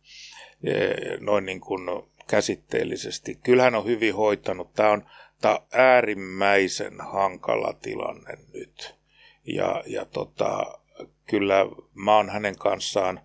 [1.19, 1.81] Noin niin kuin
[2.27, 3.39] käsitteellisesti.
[3.43, 4.73] Kyllähän on hyvin hoitanut.
[4.73, 5.05] Tämä on,
[5.41, 8.95] tämä on äärimmäisen hankala tilanne nyt.
[9.45, 10.79] Ja, ja tota,
[11.25, 13.19] kyllä mä oon hänen kanssaan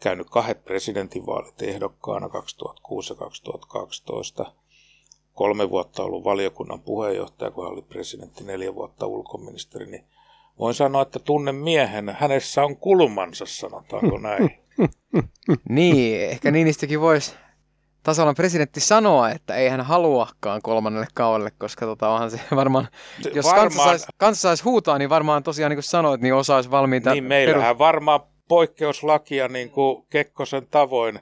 [0.00, 4.52] käynyt kahdet presidentinvaalit ehdokkaana 2006 ja 2012.
[5.34, 10.04] Kolme vuotta ollut valiokunnan puheenjohtaja, kun hän oli presidentti, neljä vuotta ulkoministeri, niin
[10.58, 14.50] voin sanoa, että tunnen miehen, hänessä on kulmansa, sanotaanko näin.
[15.68, 17.34] niin, ehkä Niinistäkin voisi
[18.04, 22.88] tasavallan presidentti sanoa, että ei hän haluakaan kolmannelle kaudelle, koska tota, onhan se varmaan,
[23.34, 27.12] jos varmaan, kansa, saisi, saisi huutaa, niin varmaan tosiaan niin kuin sanoit, niin osaisi valmiita.
[27.12, 27.78] Niin meillähän perus...
[27.78, 31.20] varmaan poikkeuslakia niin kuin Kekkosen tavoin.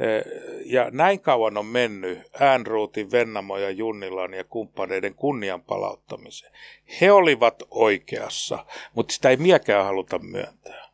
[0.00, 0.24] Eh,
[0.66, 6.52] ja näin kauan on mennyt Äänruutin, Vennamo ja Junnilan ja kumppaneiden kunnian palauttamiseen.
[7.00, 10.88] He olivat oikeassa, mutta sitä ei miekään haluta myöntää.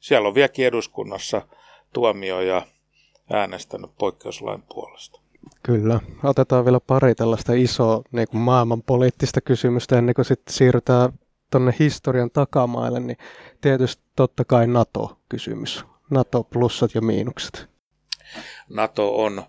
[0.00, 1.42] Siellä on vieläkin eduskunnassa
[1.92, 2.62] tuomioja
[3.32, 5.20] äänestänyt poikkeuslain puolesta.
[5.62, 6.00] Kyllä.
[6.24, 11.12] Otetaan vielä pari tällaista isoa niin kuin maailmanpoliittista kysymystä ennen kuin sitten siirrytään
[11.50, 13.16] tuonne historian takamaille, niin
[13.60, 15.84] tietysti totta kai NATO-kysymys.
[16.10, 17.66] NATO plussat ja miinukset.
[18.68, 19.42] NATO on,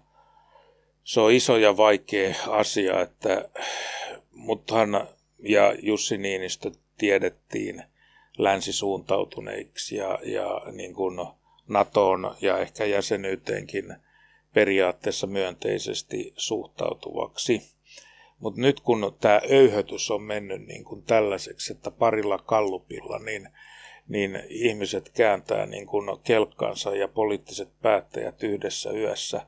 [1.03, 3.49] se on iso ja vaikea asia, että,
[4.31, 5.07] muthan
[5.39, 7.83] ja Jussi Niinistö tiedettiin
[8.37, 11.27] länsisuuntautuneiksi ja, ja niin kuin
[11.67, 13.95] NATOon ja ehkä jäsenyyteenkin
[14.53, 17.61] periaatteessa myönteisesti suhtautuvaksi.
[18.39, 23.49] Mutta nyt kun tämä öyhötys on mennyt niin kuin tällaiseksi, että parilla kallupilla, niin,
[24.07, 29.41] niin ihmiset kääntää niin kuin kelkkansa ja poliittiset päättäjät yhdessä yössä,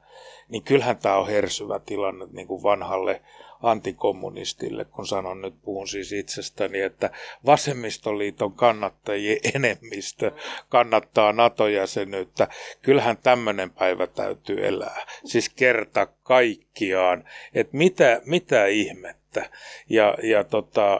[0.50, 3.22] niin kyllähän tämä on hersyvä tilanne niin kuin vanhalle
[3.62, 7.10] antikommunistille, kun sanon nyt, puhun siis itsestäni, että
[7.46, 10.32] vasemmistoliiton kannattajien enemmistö
[10.70, 12.48] kannattaa NATO-jäsenyyttä.
[12.82, 15.06] Kyllähän tämmöinen päivä täytyy elää.
[15.26, 19.50] Siis kerta kaikkiaan, että mitä, mitä ihmettä.
[19.90, 21.00] Ja, ja tota,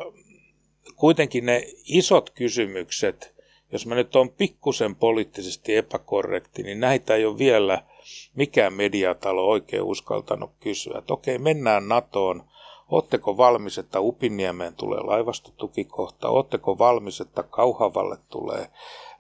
[0.96, 3.36] kuitenkin ne isot kysymykset,
[3.72, 7.82] jos mä nyt on pikkusen poliittisesti epäkorrekti, niin näitä ei ole vielä–
[8.36, 12.44] mikään mediatalo oikein uskaltanut kysyä, että okei, mennään NATOon,
[12.90, 16.30] Oletteko valmis, että Upiniemeen tulee laivastotukikohta?
[16.30, 18.70] Oletteko valmis, että Kauhavalle tulee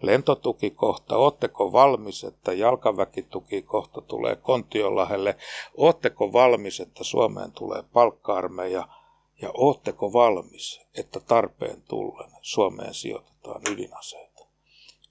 [0.02, 1.17] lentotukikohta?
[1.17, 5.38] Oletteko valmis, että jalkaväkitukikohta tulee Kontiolahelle?
[5.78, 8.88] Oletteko valmis, että Suomeen tulee palkka-armeija?
[9.41, 14.45] Ja ootteko valmis, että tarpeen tullen Suomeen sijoitetaan ydinaseita?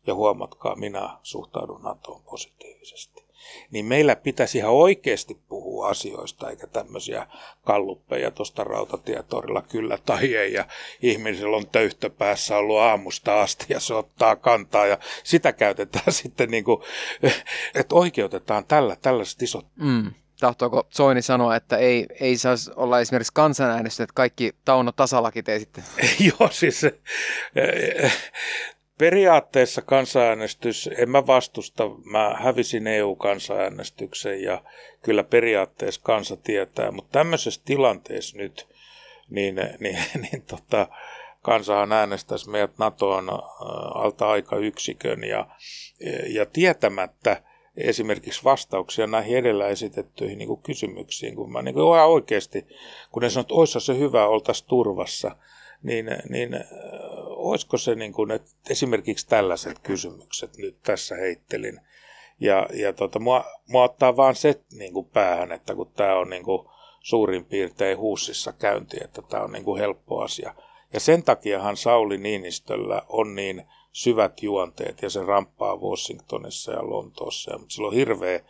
[0.06, 3.23] Ja huomatkaa, minä suhtaudun NATOon positiivisesti
[3.70, 7.26] niin meillä pitäisi ihan oikeasti puhua asioista, eikä tämmöisiä
[7.64, 10.64] kalluppeja tuosta rautatietorilla kyllä tai ei, ja
[11.02, 16.50] ihmisellä on töyhtö päässä ollut aamusta asti, ja se ottaa kantaa, ja sitä käytetään sitten
[16.50, 16.82] niin kuin,
[17.74, 23.32] että oikeutetaan tällä, tällaiset isot mm tahtoako Soini sanoa, että ei, ei saisi olla esimerkiksi
[23.34, 25.84] kansanäänestys, että kaikki Tauno tasalakit ei sitten?
[26.40, 26.82] Joo, siis
[28.98, 34.62] periaatteessa kansanäänestys, en mä vastusta, mä hävisin EU-kansanäänestyksen ja
[35.02, 38.68] kyllä periaatteessa kansa tietää, mutta tämmöisessä tilanteessa nyt,
[39.30, 40.88] niin, niin, niin tota,
[41.42, 43.36] kansahan äänestäisi meidät NATOon äh,
[43.94, 45.46] alta aikayksikön ja,
[46.28, 47.42] ja tietämättä
[47.76, 52.66] esimerkiksi vastauksia näihin edellä esitettyihin niin kuin kysymyksiin, kun mä niin kuin oikeasti,
[53.12, 55.36] kun ne sanoo, että se hyvä, oltaisiin turvassa,
[55.82, 56.60] niin, niin äh,
[57.50, 61.80] olisiko se niin kuin, että esimerkiksi tällaiset kysymykset nyt tässä heittelin.
[62.40, 66.30] Ja, ja tota, mua, mua ottaa vaan se niin kuin päähän, että kun tämä on
[66.30, 66.68] niin kuin
[67.00, 70.54] suurin piirtein huussissa käynti, että tämä on niin kuin helppo asia.
[70.92, 77.52] Ja sen takiahan Sauli Niinistöllä on niin syvät juonteet ja se ramppaa Washingtonissa ja Lontoossa.
[77.52, 78.40] Ja, mutta sillä on hirveä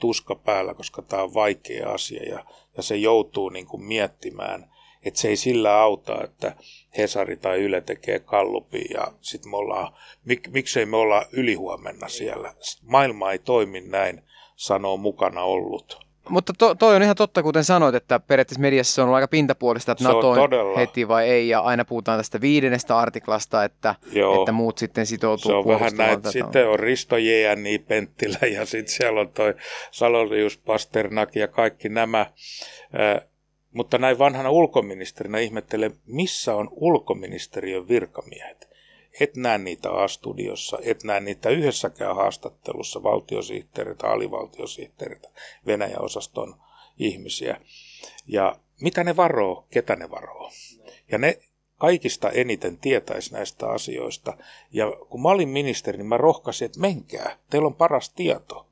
[0.00, 2.44] tuska päällä, koska tämä on vaikea asia ja,
[2.76, 4.70] ja se joutuu niin kuin miettimään,
[5.04, 6.52] että se ei sillä auta, että
[6.98, 9.92] Hesari tai Yle tekee kallupi ja sitten me ollaan,
[10.24, 12.54] mik, miksei me olla ylihuomenna siellä.
[12.82, 14.22] Maailma ei toimi näin,
[14.56, 16.10] sanoo mukana ollut.
[16.28, 19.92] Mutta to, toi on ihan totta, kuten sanoit, että periaatteessa mediassa on ollut aika pintapuolista,
[19.92, 20.38] että NATO on
[20.76, 23.94] heti vai ei, ja aina puhutaan tästä viidennestä artiklasta, että,
[24.38, 27.78] että muut sitten sitoutuu Se on vähän näin, sitten on Risto J.N.I.
[27.78, 29.54] Penttilä, ja sitten siellä on toi
[29.90, 32.20] Salonius Pasternak ja kaikki nämä.
[32.20, 33.29] Äh,
[33.72, 38.70] mutta näin vanhana ulkoministerinä ihmettelen, missä on ulkoministeriön virkamiehet
[39.20, 45.28] et näe niitä A-studiossa, et näe niitä yhdessäkään haastattelussa valtiosihteeriltä, alivaltiosihteeriltä,
[45.66, 46.54] Venäjä-osaston
[46.98, 47.60] ihmisiä.
[48.26, 50.50] Ja mitä ne varoo, ketä ne varoo.
[51.10, 51.38] Ja ne
[51.78, 54.36] kaikista eniten tietäisi näistä asioista.
[54.72, 58.66] Ja kun mä olin ministeri, niin mä rohkaisin, että menkää, teillä on paras tieto.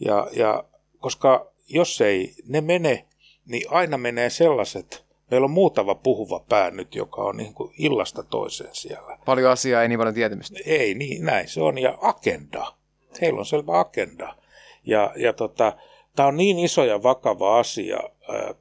[0.00, 0.64] Ja, ja
[0.98, 3.06] koska jos ei ne mene,
[3.46, 8.22] niin aina menee sellaiset Meillä on muutama puhuva pää nyt, joka on niin kuin illasta
[8.22, 9.18] toiseen siellä.
[9.24, 10.58] Paljon asiaa, ei niin paljon tietämystä.
[10.66, 11.78] Ei, niin, näin se on.
[11.78, 12.74] Ja agenda.
[13.20, 14.36] Heillä on selvä agenda.
[14.84, 15.76] Ja, ja tota,
[16.16, 17.98] tämä on niin iso ja vakava asia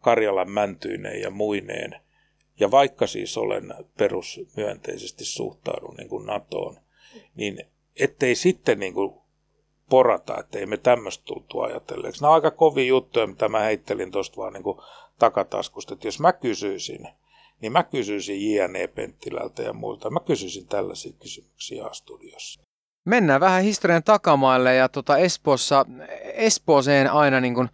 [0.02, 1.96] Karjalan mäntyineen ja muineen.
[2.60, 6.78] Ja vaikka siis olen perusmyönteisesti suhtaudun niin kuin NATOon,
[7.36, 7.65] niin
[8.00, 9.20] ettei sitten niin kuin
[9.91, 12.21] porata, että ei me tämmöistä tultu ajatelleeksi.
[12.21, 14.77] Nämä on aika kovia juttuja, mitä mä heittelin tuosta vaan niin kuin
[15.19, 17.08] takataskusta, että jos mä kysyisin,
[17.62, 18.88] niin mä kysyisin J.N.E.
[18.88, 20.10] Penttilältä ja muilta.
[20.10, 22.62] Mä kysyisin tällaisia kysymyksiä A-studiossa.
[23.06, 25.86] Mennään vähän historian takamaille ja tota Espoossa,
[26.34, 27.69] Espooseen aina niin kuin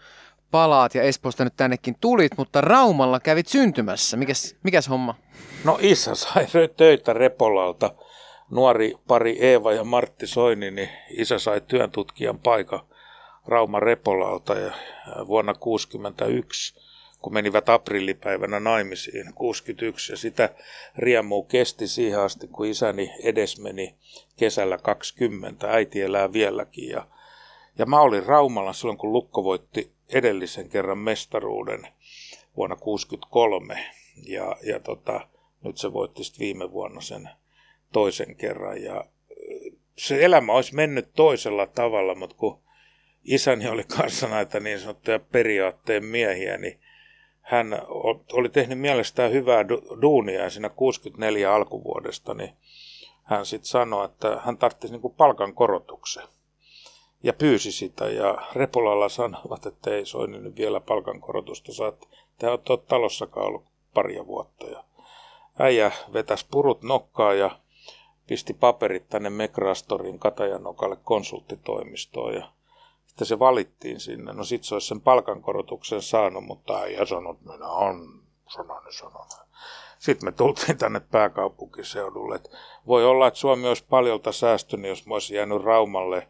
[0.52, 4.18] palaat ja Espoosta nyt tännekin tulit, mutta Raumalla kävit syntymässä.
[4.18, 5.16] Mikäs, mikäs homma?
[5.64, 7.94] No isä sai töitä Repolalta.
[8.50, 12.80] Nuori pari Eeva ja Martti Soini, niin isä sai työntutkijan paikan
[13.48, 14.72] Rauma Repolalta ja
[15.28, 16.88] vuonna 1961
[17.22, 20.50] kun menivät aprillipäivänä naimisiin 61 ja sitä
[20.98, 23.96] riemuu kesti siihen asti, kun isäni edes meni
[24.38, 25.72] kesällä 20.
[25.72, 27.08] Äiti elää vieläkin ja,
[27.78, 31.88] ja mä olin Raumalla silloin, kun Lukko voitti edellisen kerran mestaruuden
[32.58, 33.86] vuonna 63
[34.28, 35.28] ja, ja tota,
[35.64, 37.30] nyt se voitti viime vuonna sen
[37.92, 39.06] toisen kerran ja
[39.98, 42.60] se elämä olisi mennyt toisella tavalla, mutta kun
[43.24, 46.80] isäni oli kanssa näitä niin sanottuja periaatteen miehiä, niin
[47.42, 47.82] hän
[48.34, 49.70] oli tehnyt mielestään hyvää
[50.02, 52.54] duunia siinä 64 alkuvuodesta, niin
[53.24, 56.24] hän sitten sanoi, että hän tarvitsisi niin palkan korotuksen.
[57.24, 61.94] Ja pyysi sitä, ja Repolalla sanovat, että ei Soini nyt vielä palkankorotusta saa.
[62.38, 64.66] Te olette talossakaan ollut paria vuotta.
[64.66, 64.84] Ja
[65.60, 67.60] äijä vetäisi purut nokkaa ja
[68.28, 72.34] pisti paperit tänne Mekrastorin Katajanokalle konsulttitoimistoon.
[72.34, 72.50] Ja
[73.08, 74.34] sitten se valittiin sinne.
[74.34, 79.48] No sit se olisi sen palkankorotuksen saanut, mutta ei sanonut, että minä on sanani sanonut.
[80.00, 82.36] Sitten me tultiin tänne pääkaupunkiseudulle.
[82.36, 82.52] Et
[82.88, 86.28] voi olla, että Suomi olisi paljolta säästynyt, jos mä olisin jäänyt Raumalle,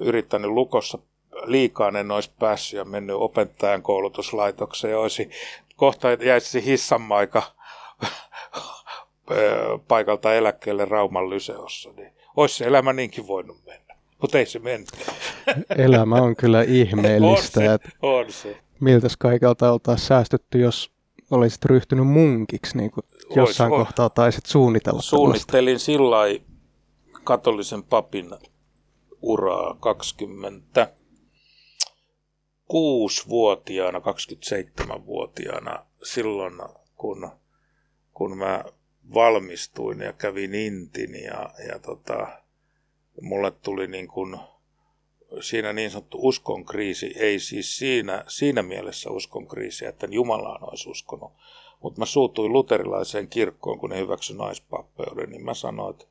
[0.00, 0.98] yrittänyt lukossa
[1.44, 5.30] liikaa, en olisi päässyt ja mennyt opettajan koulutuslaitokseen olisi
[5.76, 7.42] kohta jäisi hissanmaika
[9.88, 13.86] paikalta eläkkeelle Rauman lyseossa, niin olisi se elämä niinkin voinut mennä
[14.22, 14.88] mutta ei se mennyt.
[15.86, 17.60] Elämä on kyllä ihmeellistä.
[17.60, 18.56] on se, on se.
[18.80, 20.90] Miltäs kaikelta oltaisiin säästetty, jos
[21.30, 23.78] olisit ryhtynyt munkiksi, niin kuin Ois, jossain on.
[23.78, 25.02] kohtaa taisit suunnitella?
[25.02, 26.16] Suunnittelin sillä
[27.24, 28.30] katolisen papin
[29.22, 30.92] uraa 20
[32.72, 36.54] 6-vuotiaana, 27-vuotiaana silloin,
[36.96, 37.30] kun,
[38.12, 38.64] kun mä
[39.14, 42.26] valmistuin ja kävin Intin ja, ja tota,
[43.20, 44.36] mulle tuli niin kuin
[45.40, 51.32] siinä niin sanottu uskonkriisi, ei siis siinä, siinä mielessä uskonkriisi, että Jumalaan olisi uskonut,
[51.82, 56.06] mutta mä suutuin luterilaiseen kirkkoon, kun ne hyväksyi naispappeuden, niin mä sanoin, että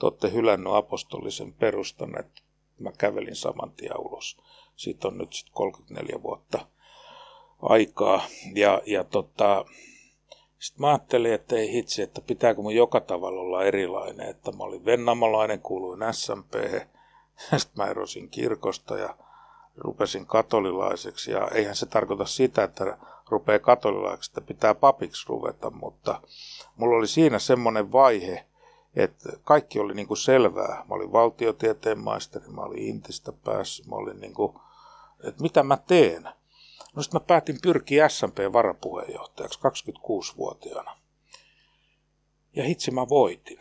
[0.00, 2.42] te olette hylännyt apostolisen perustan, että
[2.78, 4.36] mä kävelin saman tien ulos.
[4.76, 6.66] Siitä on nyt sitten 34 vuotta
[7.62, 8.22] aikaa.
[8.54, 9.64] Ja, ja tota,
[10.58, 14.28] sitten mä ajattelin, että ei hitsi, että pitääkö mun joka tavalla olla erilainen.
[14.28, 16.54] Että mä olin vennamalainen, kuuluin SMP.
[17.56, 19.16] Sitten mä erosin kirkosta ja
[19.76, 21.30] rupesin katolilaiseksi.
[21.30, 22.98] Ja eihän se tarkoita sitä, että
[23.28, 25.70] rupeaa katolilaiseksi, että pitää papiksi ruveta.
[25.70, 26.20] Mutta
[26.76, 28.44] mulla oli siinä semmoinen vaihe,
[28.96, 30.84] että kaikki oli niin kuin selvää.
[30.88, 34.52] Mä olin valtiotieteen maisteri, mä olin Intistä päässyt, mä olin niin kuin,
[35.24, 36.28] että mitä mä teen.
[36.98, 40.96] No sitten mä päätin pyrkiä SMP-varapuheenjohtajaksi 26-vuotiaana.
[42.56, 43.58] Ja hitsi mä voitin.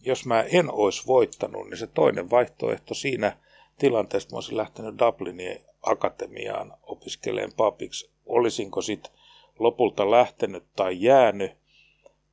[0.00, 3.36] Jos mä en olisi voittanut, niin se toinen vaihtoehto siinä
[3.78, 8.10] tilanteessa, mä olisin lähtenyt Dublinin akatemiaan opiskelemaan papiksi.
[8.26, 9.12] Olisinko sitten
[9.58, 11.52] lopulta lähtenyt tai jäänyt,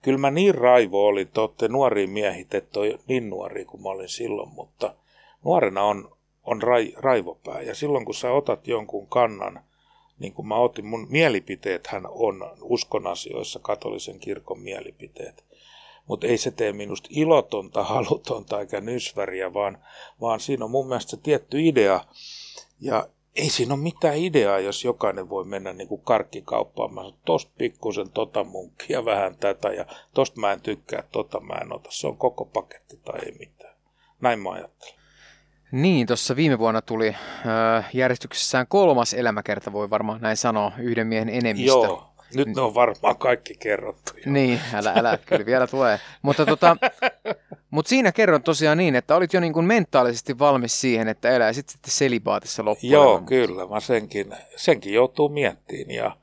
[0.02, 3.90] kyllä mä niin raivo olin, te olette nuoria miehiä, että ole niin nuori kuin mä
[3.90, 4.96] olin silloin, mutta
[5.44, 7.62] nuorena on, on rai, raivopää.
[7.62, 9.64] Ja silloin kun sä otat jonkun kannan,
[10.20, 15.46] niin kuin mä otin, mun mielipiteethän on uskon asioissa katolisen kirkon mielipiteet.
[16.08, 19.78] Mutta ei se tee minusta ilotonta, halutonta eikä nysväriä, vaan,
[20.22, 22.06] vaan siinä on mun mielestä se tietty idea.
[22.82, 26.94] Ja ei siinä ole mitään ideaa, jos jokainen voi mennä niin kuin karkkikauppaan.
[26.94, 31.54] Mä sanon, tosta pikkusen tota munkkia, vähän tätä ja tosta mä en tykkää, tota mä
[31.54, 31.92] en ota.
[31.92, 33.76] Se on koko paketti tai ei mitään.
[34.22, 35.05] Näin mä ajattelen.
[35.76, 41.30] Niin, tuossa viime vuonna tuli äh, järjestyksessään kolmas elämäkerta, voi varmaan näin sanoa, yhden miehen
[41.30, 41.68] enemmistö.
[41.68, 44.12] Joo, nyt ne on varmaan kaikki kerrottu.
[44.26, 44.32] Jo.
[44.32, 46.00] Niin, älä, älä, kyllä vielä tulee.
[46.22, 46.78] Mutta tota,
[47.70, 51.70] mut siinä kerron tosiaan niin, että olit jo niin kuin mentaalisesti valmis siihen, että eläisit
[51.70, 52.94] sitten selibaatissa loppuun.
[52.94, 55.96] Joo, kyllä, mä senkin, senkin joutuu miettimään.
[55.96, 56.18] Ja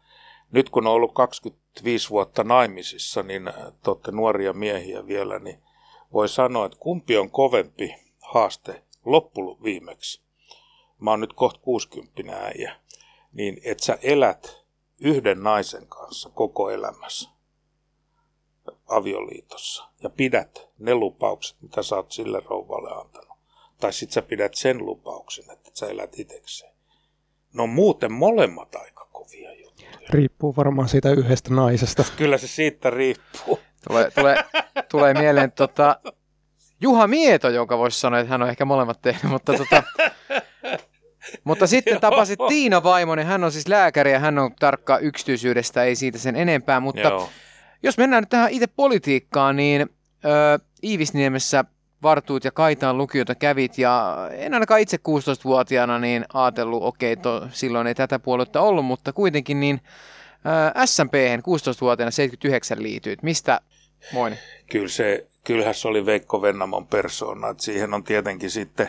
[0.52, 3.50] nyt kun on ollut 25 vuotta naimisissa, niin
[4.04, 5.58] te nuoria miehiä vielä, niin
[6.12, 10.22] voi sanoa, että kumpi on kovempi haaste loppu viimeksi.
[10.98, 12.76] Mä oon nyt kohta 60 äijä.
[13.32, 14.62] Niin että sä elät
[15.00, 17.30] yhden naisen kanssa koko elämässä
[18.88, 23.38] avioliitossa ja pidät ne lupaukset, mitä sä oot sille rouvalle antanut.
[23.80, 26.72] Tai sit sä pidät sen lupauksen, että sä elät itekseen.
[27.52, 30.08] No muuten molemmat aika kovia juttuja.
[30.10, 32.04] Riippuu varmaan siitä yhdestä naisesta.
[32.16, 33.58] Kyllä se siitä riippuu.
[33.88, 34.44] Tulee, tulee,
[34.90, 36.00] tulee mieleen tota,
[36.82, 39.82] Juha Mieto, jonka voisi sanoa, että hän on ehkä molemmat tehnyt, mutta tota,
[41.44, 45.96] mutta sitten tapasit Tiina Vaimonen, hän on siis lääkäri ja hän on tarkka yksityisyydestä, ei
[45.96, 47.28] siitä sen enempää, mutta Joo.
[47.82, 51.64] jos mennään nyt tähän itse politiikkaan, niin ö, Iivisniemessä
[52.02, 57.86] Vartuut ja Kaitaan lukiota kävit ja en ainakaan itse 16-vuotiaana niin ajatellut, okei, okay, silloin
[57.86, 59.80] ei tätä puoluetta ollut, mutta kuitenkin niin
[60.84, 63.22] SMP 16-vuotiaana 79 liityit.
[63.22, 63.60] Mistä
[64.12, 64.38] moini?
[64.70, 68.88] Kyllä se, kyllähän se oli Veikko Vennamon persoona, että siihen on tietenkin sitten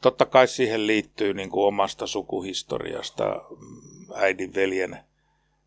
[0.00, 4.98] Totta kai siihen liittyy niin kuin omasta sukuhistoriasta mm, äidin veljen,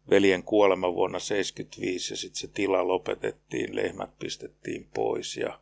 [0.10, 5.60] veljen kuolema vuonna 1975 ja sitten se tila lopetettiin, lehmät pistettiin pois ja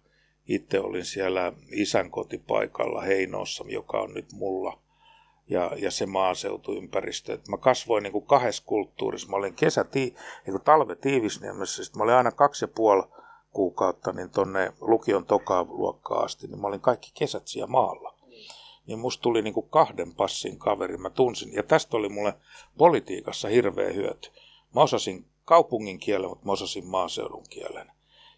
[0.47, 4.79] itse olin siellä isän kotipaikalla Heinossa, joka on nyt mulla
[5.49, 7.33] ja, ja se maaseutuympäristö.
[7.33, 9.29] Et mä kasvoin niin kuin kahdessa kulttuurissa.
[9.29, 10.15] Mä olin kesä, tii,
[10.47, 13.03] niin talve Tiivisniemessä, sitten mä olin aina kaksi ja puoli
[13.53, 18.13] kuukautta niin tonne lukion tokaan luokkaan asti, niin mä olin kaikki kesät siellä maalla
[18.87, 20.97] niin musta tuli niin kuin kahden passin kaveri.
[20.97, 22.33] Mä tunsin, ja tästä oli mulle
[22.77, 24.31] politiikassa hirveä hyöty.
[24.75, 27.91] Mä osasin kaupungin kielen, mutta mä osasin maaseudun kielen.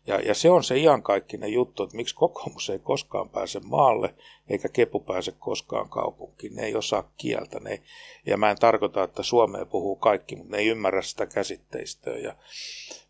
[0.08, 4.16] Ja, ja se on se iankaikkinen juttu, että miksi kokoomus ei koskaan pääse maalle,
[4.50, 6.56] eikä kepu pääse koskaan kaupunkiin.
[6.56, 7.60] Ne ei osaa kieltä.
[7.60, 7.82] Ne ei,
[8.26, 12.18] ja mä en tarkoita, että Suomea puhuu kaikki, mutta ne ei ymmärrä sitä käsitteistöä.
[12.18, 12.36] Ja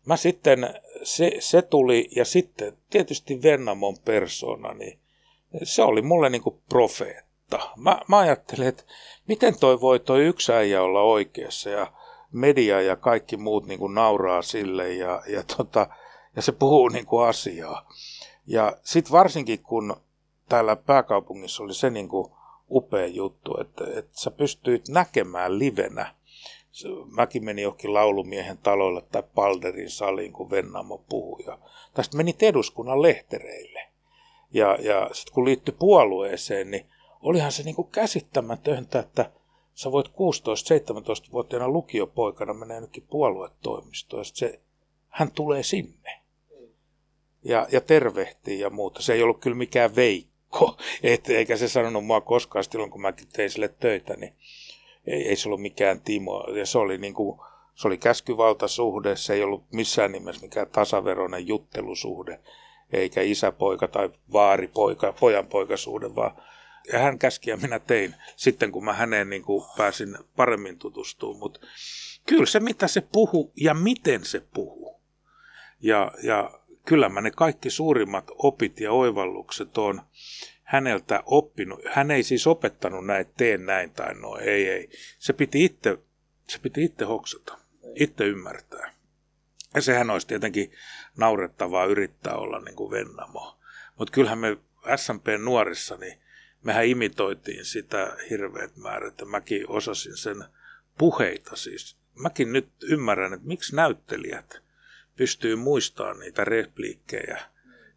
[0.06, 4.98] mä sitten, se, se tuli, ja sitten tietysti Vennamon persona, niin
[5.62, 7.70] se oli mulle niin kuin profeet totta.
[7.76, 8.82] Mä, mä ajattelen, että
[9.28, 11.92] miten toi voi toi yksi äijä olla oikeassa ja
[12.32, 15.86] media ja kaikki muut niin kuin nauraa sille ja, ja, tota,
[16.36, 17.88] ja se puhuu niin kuin asiaa.
[18.46, 19.96] Ja sitten varsinkin kun
[20.48, 22.32] täällä pääkaupungissa oli se niin kuin
[22.70, 26.14] upea juttu, että, että sä pystyit näkemään livenä.
[27.10, 31.44] Mäkin menin johonkin laulumiehen taloille tai Palderin saliin, kun Vennamo puhui.
[31.46, 31.58] Ja
[31.94, 33.88] tästä meni eduskunnan lehtereille.
[34.50, 36.86] Ja, ja sitten kun liittyi puolueeseen, niin
[37.20, 39.30] olihan se niin kuin käsittämätöntä, että
[39.74, 44.60] sä voit 16-17-vuotiaana lukiopoikana mennä jonnekin puoluetoimistoon, ja se,
[45.08, 46.25] hän tulee sinne
[47.46, 49.02] ja, ja tervehtii ja muuta.
[49.02, 53.28] Se ei ollut kyllä mikään veikko, et, eikä se sanonut mua koskaan silloin, kun mäkin
[53.32, 54.32] tein sille töitä, niin
[55.06, 56.44] ei, ei se ollut mikään Timo.
[56.54, 57.40] Ja se oli, niin kuin,
[57.74, 62.40] se oli käskyvaltasuhde, se ei ollut missään nimessä mikään tasaveroinen juttelusuhde.
[62.92, 66.42] eikä isäpoika tai vaaripoika, pojanpoikasuhde, vaan
[66.92, 71.38] ja hän käski ja minä tein sitten, kun mä häneen niin kuin pääsin paremmin tutustumaan.
[71.38, 71.60] Mutta
[72.26, 75.00] kyllä se, mitä se puhuu ja miten se puhuu.
[75.80, 80.02] Ja, ja kyllä mä ne kaikki suurimmat opit ja oivallukset on
[80.62, 81.80] häneltä oppinut.
[81.92, 84.90] Hän ei siis opettanut näin, teen näin tai no ei, ei.
[85.18, 85.98] Se piti itse,
[86.48, 87.58] se piti itse hoksata,
[87.94, 88.92] itse ymmärtää.
[89.74, 90.72] Ja sehän olisi tietenkin
[91.16, 93.58] naurettavaa yrittää olla niin kuin Vennamo.
[93.98, 94.56] Mutta kyllähän me
[94.96, 96.18] SMP nuorissa, niin
[96.62, 100.44] mehän imitoitiin sitä hirveät määrät, että mäkin osasin sen
[100.98, 101.96] puheita siis.
[102.14, 104.65] Mäkin nyt ymmärrän, että miksi näyttelijät
[105.16, 107.42] pystyy muistamaan niitä repliikkejä,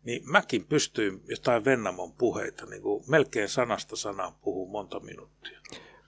[0.04, 5.60] niin mäkin pystyin jotain Vennamon puheita, niin kuin melkein sanasta sanaan puhuu monta minuuttia.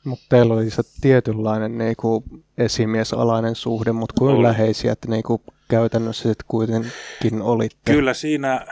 [0.04, 2.24] Mutta teillä oli se tietynlainen niinku,
[2.58, 4.44] esimiesalainen suhde, mutta kuin oli.
[4.44, 7.94] läheisiä, että niinku, käytännössä sitten kuitenkin olitte.
[7.94, 8.68] Kyllä siinä,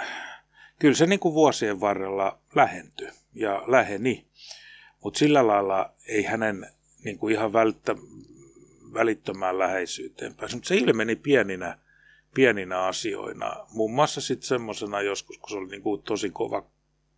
[0.79, 4.25] kyllä se niinku vuosien varrella lähentyi ja läheni,
[5.03, 6.67] mutta sillä lailla ei hänen
[7.03, 7.95] niinku ihan välttä,
[8.93, 10.57] välittömään läheisyyteen päässyt.
[10.57, 11.77] Mutta se ilmeni pieninä,
[12.39, 13.65] pieninä asioina.
[13.69, 16.65] Muun muassa sitten semmoisena joskus, kun se oli niinku tosi kova,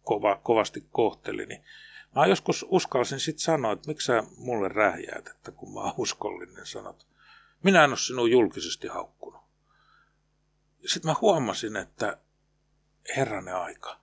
[0.04, 1.64] kova, kovasti kohteli, niin
[2.16, 6.66] Mä joskus uskalsin sitten sanoa, että miksi sä mulle rähjäät, että kun mä oon uskollinen,
[6.66, 7.08] sanot.
[7.64, 9.42] Minä en ole sinua julkisesti haukkunut.
[10.86, 12.18] Sitten mä huomasin, että
[13.18, 14.00] herranen aika.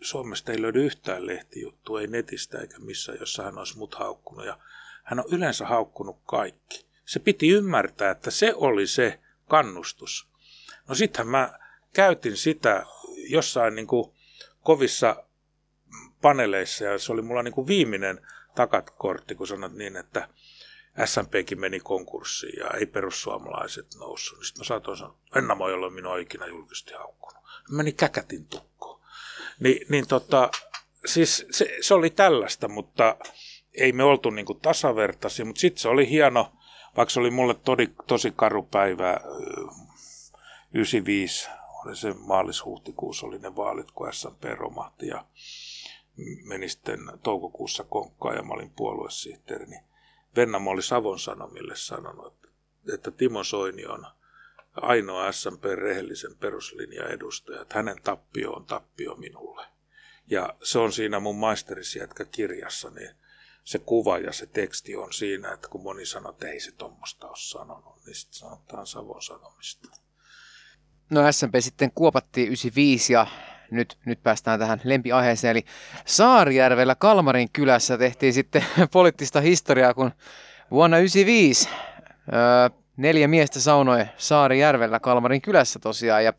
[0.00, 4.46] Suomesta ei löydy yhtään lehtijuttua, ei netistä eikä missään, jossa hän olisi mut haukkunut.
[4.46, 4.58] Ja
[5.04, 6.86] hän on yleensä haukkunut kaikki.
[7.04, 10.31] Se piti ymmärtää, että se oli se kannustus.
[10.92, 11.58] No sittenhän mä
[11.92, 12.86] käytin sitä
[13.28, 14.12] jossain niin kuin
[14.62, 15.24] kovissa
[16.22, 20.28] paneeleissa ja se oli mulla niin kuin viimeinen takatkortti, kun sanot niin, että
[21.04, 24.38] SMPkin meni konkurssiin ja ei perussuomalaiset noussut.
[24.38, 27.42] Niin sitten mä saatoin sanoa, Vennamo ei ole minua ikinä julkisesti haukkunut.
[27.70, 29.00] Meni käkätin tukkoon.
[29.60, 30.50] Ni, niin tota,
[31.06, 33.16] siis se, se, oli tällaista, mutta
[33.74, 36.52] ei me oltu niin kuin tasavertaisia, mutta sitten se oli hieno,
[36.96, 39.20] vaikka se oli mulle todi, tosi karu päivä,
[40.74, 41.48] 95,
[41.84, 45.24] oli se maalis-huhtikuussa oli ne vaalit, kun SMP romahti ja
[46.44, 49.84] meni sitten toukokuussa konkkaan ja mä olin puoluesihteeri, niin
[50.36, 52.34] Vennamo oli Savon Sanomille sanonut,
[52.94, 54.06] että Timo Soini on
[54.74, 59.66] ainoa SMP rehellisen peruslinjan edustaja, että hänen tappio on tappio minulle.
[60.26, 63.10] Ja se on siinä mun maisterisjätkä kirjassa, niin
[63.64, 67.28] se kuva ja se teksti on siinä, että kun moni sanoo, että ei se tuommoista
[67.28, 69.88] ole sanonut, niin sitten sanotaan Savon Sanomista.
[71.10, 73.26] No SMP sitten kuopattiin 95 ja
[73.70, 75.64] nyt, nyt päästään tähän lempiaiheeseen, eli
[76.04, 80.12] Saarijärvellä Kalmarin kylässä tehtiin sitten poliittista historiaa, kun
[80.70, 81.68] vuonna 1995
[82.32, 86.32] öö, neljä miestä saunoi Saarijärvellä Kalmarin kylässä tosiaan, ja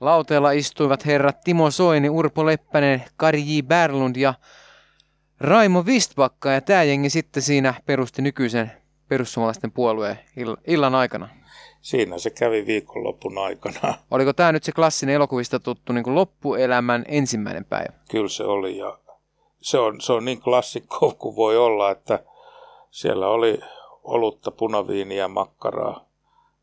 [0.00, 3.62] lauteella istuivat herrat Timo Soini, Urpo Leppänen, Kari J.
[3.62, 4.34] Berlund ja
[5.40, 8.72] Raimo Vistbakka, ja tämä jengi sitten siinä perusti nykyisen
[9.08, 10.18] perussuomalaisten puolueen
[10.66, 11.28] illan aikana.
[11.80, 13.94] Siinä se kävi viikonlopun aikana.
[14.10, 17.92] Oliko tämä nyt se klassinen elokuvista tuttu niin kuin loppuelämän ensimmäinen päivä?
[18.10, 18.98] Kyllä se oli ja
[19.60, 22.24] se on, se on niin klassikko kuin voi olla, että
[22.90, 23.60] siellä oli
[24.04, 26.04] olutta, punaviiniä, makkaraa,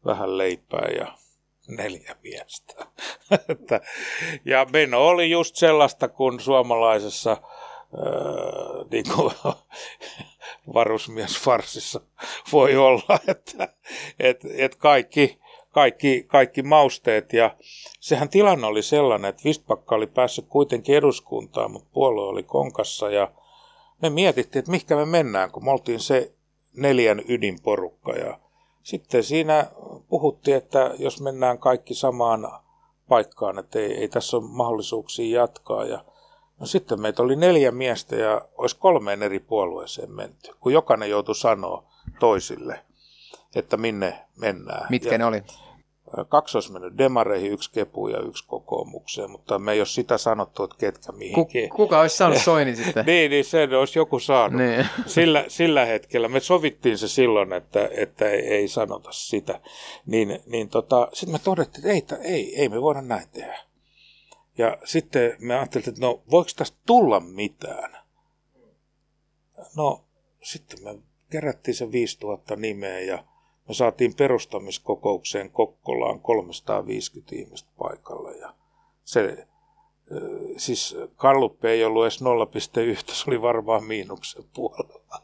[0.05, 1.13] vähän leipää ja
[1.67, 2.73] neljä miestä.
[4.45, 7.37] ja meno oli just sellaista, kun suomalaisessa
[7.93, 9.33] Öö, niin kuin
[10.73, 12.01] varusmiesfarsissa
[12.53, 13.67] voi olla, että
[14.19, 15.39] et, et kaikki,
[15.71, 17.33] kaikki, kaikki mausteet.
[17.33, 17.55] Ja
[17.99, 23.31] sehän tilanne oli sellainen, että Vistpakka oli päässyt kuitenkin eduskuntaan, mutta puolue oli konkassa ja
[24.01, 26.31] me mietittiin, että mihinkä me mennään, kun me oltiin se
[26.73, 28.11] neljän ydinporukka.
[28.11, 28.39] Ja
[28.83, 29.65] sitten siinä
[30.09, 32.51] puhuttiin, että jos mennään kaikki samaan
[33.09, 35.85] paikkaan, että ei, ei tässä ole mahdollisuuksia jatkaa.
[35.85, 36.05] Ja
[36.59, 41.35] No sitten meitä oli neljä miestä ja olisi kolmeen eri puolueeseen menty, kun jokainen joutui
[41.35, 41.83] sanoa
[42.19, 42.79] toisille,
[43.55, 44.87] että minne mennään.
[44.89, 45.43] Mitkä ja ne oli?
[46.29, 50.63] Kaksi olisi mennyt demareihin, yksi kepuun ja yksi kokoomukseen, mutta me ei ole sitä sanottu,
[50.63, 51.69] että ketkä mihinkin.
[51.69, 53.05] Kuka olisi saanut Soini sitten?
[53.05, 54.61] niin, niin se olisi joku saanut.
[54.61, 54.85] Niin.
[55.05, 59.61] sillä, sillä hetkellä me sovittiin se silloin, että, että ei, ei sanota sitä.
[60.05, 63.66] Niin, niin tota, sitten me todettiin, että ei, ei, ei me voida näin tehdä.
[64.57, 67.97] Ja sitten me ajattelin, että no voiko tästä tulla mitään?
[69.75, 70.03] No
[70.41, 70.99] sitten me
[71.29, 73.23] kerättiin se 5000 nimeä ja
[73.67, 78.37] me saatiin perustamiskokoukseen Kokkolaan 350 ihmistä paikalle.
[78.37, 78.53] Ja
[79.03, 79.47] se,
[80.57, 85.21] siis Kalluppe ei ollut edes 0,1, se oli varmaan miinuksen puolella.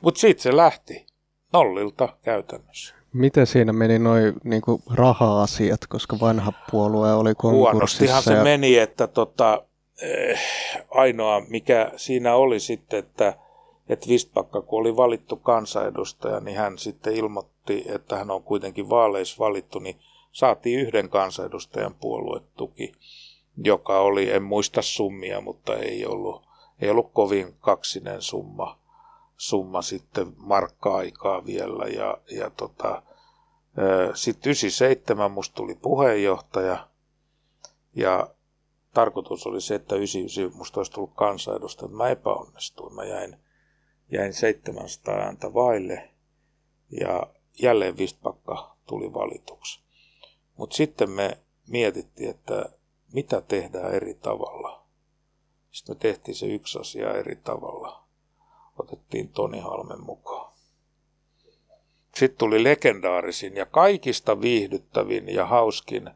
[0.00, 1.06] Mutta sitten se lähti
[1.52, 2.94] nollilta käytännössä.
[3.12, 4.62] Miten siinä meni noin niin
[4.94, 7.72] raha-asiat, koska vanha puolue oli konkurssissa?
[7.72, 8.42] Huonostihan se ja...
[8.42, 9.62] meni, että tota,
[10.02, 10.40] eh,
[10.90, 13.34] ainoa mikä siinä oli sitten, että,
[13.88, 19.36] että Vistpakka kun oli valittu kansanedustaja, niin hän sitten ilmoitti, että hän on kuitenkin vaaleissa
[19.38, 19.96] valittu, niin
[20.32, 22.92] saatiin yhden kansanedustajan puoluetuki,
[23.64, 26.42] joka oli, en muista summia, mutta ei ollut,
[26.80, 28.78] ei ollut kovin kaksinen summa,
[29.38, 31.84] summa sitten markka-aikaa vielä.
[31.84, 33.02] Ja, ja tota,
[34.14, 36.88] sitten 97 musta tuli puheenjohtaja
[37.94, 38.34] ja
[38.94, 41.88] tarkoitus oli se, että 99 musta olisi tullut kansanedustaja.
[41.88, 42.94] Mä epäonnistuin.
[42.94, 43.36] Mä jäin,
[44.12, 46.10] jäin 700 ääntä vaille
[47.00, 47.26] ja
[47.62, 49.80] jälleen Vistpakka tuli valituksi.
[50.56, 52.70] Mutta sitten me mietittiin, että
[53.12, 54.86] mitä tehdään eri tavalla.
[55.70, 58.07] Sitten me tehtiin se yksi asia eri tavalla.
[58.78, 60.52] Otettiin Toni Halmen mukaan.
[62.14, 66.10] Sitten tuli legendaarisin ja kaikista viihdyttävin ja hauskin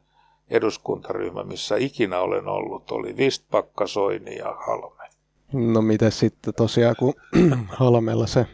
[0.51, 5.09] eduskuntaryhmä, missä ikinä olen ollut, oli Vistpakka, Soini ja Halme.
[5.53, 7.15] No mitä sitten tosiaan, kun
[7.79, 8.47] Halmella se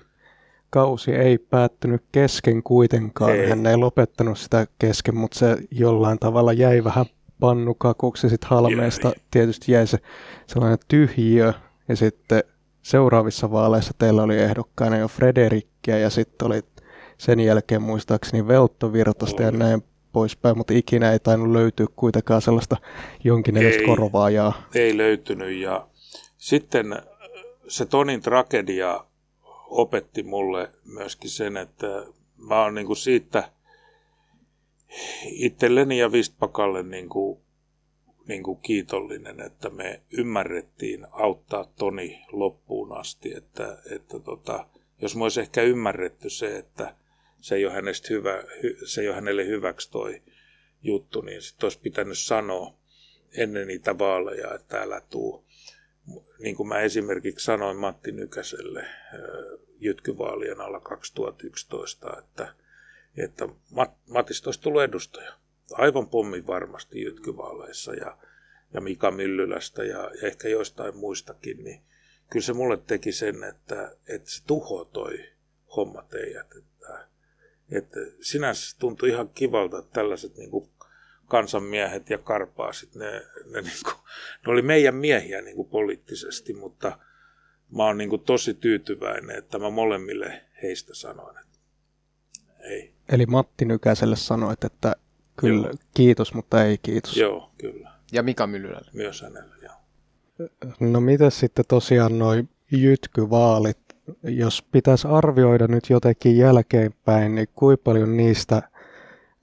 [0.70, 3.36] kausi ei päättynyt kesken kuitenkaan.
[3.36, 3.48] Ei.
[3.48, 7.06] Hän ei lopettanut sitä kesken, mutta se jollain tavalla jäi vähän
[7.40, 8.28] pannukakuksi.
[8.28, 9.14] Sitten Halmeesta jäi.
[9.30, 9.98] tietysti jäi se
[10.46, 11.52] sellainen tyhjiö.
[11.88, 12.42] Ja sitten
[12.88, 16.62] seuraavissa vaaleissa teillä oli ehdokkaana jo Frederikkiä ja sitten oli
[17.18, 19.82] sen jälkeen muistaakseni Veltto Virtasta ja näin
[20.12, 22.76] poispäin, mutta ikinä ei tainnut löytyä kuitenkaan sellaista
[23.24, 24.62] jonkin edes korvaajaa.
[24.74, 25.86] Ei löytynyt ja
[26.36, 27.02] sitten
[27.68, 29.04] se Tonin tragedia
[29.66, 31.86] opetti mulle myöskin sen, että
[32.36, 33.50] mä oon niin kuin siitä
[35.24, 37.40] itselleni ja Vistpakalle niin kuin,
[38.28, 44.66] niin kuin kiitollinen, että me ymmärrettiin auttaa Toni loppuun asti, että, että tota,
[45.02, 46.94] jos me olisi ehkä ymmärretty se, että
[47.40, 48.42] se ei ole, hänestä hyvä,
[48.84, 50.22] se ei ole hänelle hyväksi toi
[50.82, 52.74] juttu, niin sitten olisi pitänyt sanoa
[53.36, 55.48] ennen niitä vaaleja, että älä tuu
[56.38, 58.86] niin kuin mä esimerkiksi sanoin Matti Nykäselle
[59.80, 62.54] jytkyvaalien alla 2011, että,
[63.16, 63.48] että
[64.08, 65.32] Matista olisi tullut edustaja.
[65.72, 68.18] Aivan pommin varmasti jytkyvaaleissa ja,
[68.74, 71.80] ja Mika Myllylästä ja, ja ehkä joistain muistakin, niin
[72.30, 75.24] kyllä se mulle teki sen, että, että se tuho toi
[75.76, 76.52] homma teidät.
[76.56, 77.08] Että,
[77.70, 80.70] että sinänsä tuntui ihan kivalta, että tällaiset niin kuin
[81.26, 83.10] kansanmiehet ja karpaasit, ne,
[83.50, 83.94] ne, niin kuin,
[84.46, 86.98] ne oli meidän miehiä niin kuin poliittisesti, mutta
[87.76, 91.58] mä oon niin kuin tosi tyytyväinen, että mä molemmille heistä sanoin, että
[92.60, 92.92] ei.
[93.08, 94.96] Eli Matti Nykäselle sanoit, että
[95.40, 95.74] kyllä joo.
[95.94, 97.16] kiitos, mutta ei kiitos.
[97.16, 97.90] Joo, kyllä.
[98.12, 98.90] Ja Mika Myllylälle.
[98.94, 99.74] Myös hänelle, joo.
[100.80, 103.78] No mitä sitten tosiaan noin jytkyvaalit,
[104.22, 108.62] jos pitäisi arvioida nyt jotenkin jälkeenpäin, niin kuinka paljon niistä–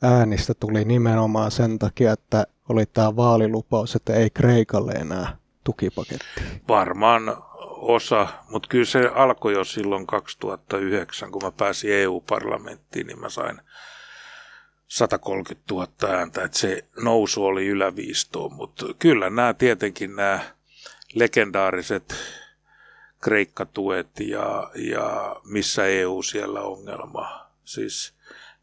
[0.05, 6.25] äänistä tuli nimenomaan sen takia, että oli tämä vaalilupaus, että ei Kreikalle enää tukipaketti.
[6.67, 7.37] Varmaan
[7.69, 13.61] osa, mutta kyllä se alkoi jo silloin 2009, kun mä pääsin EU-parlamenttiin, niin mä sain
[14.87, 20.39] 130 000 ääntä, että se nousu oli yläviistoon, mutta kyllä nämä tietenkin nämä
[21.13, 22.15] legendaariset
[23.21, 28.13] kreikkatuet ja, ja missä EU siellä ongelma, siis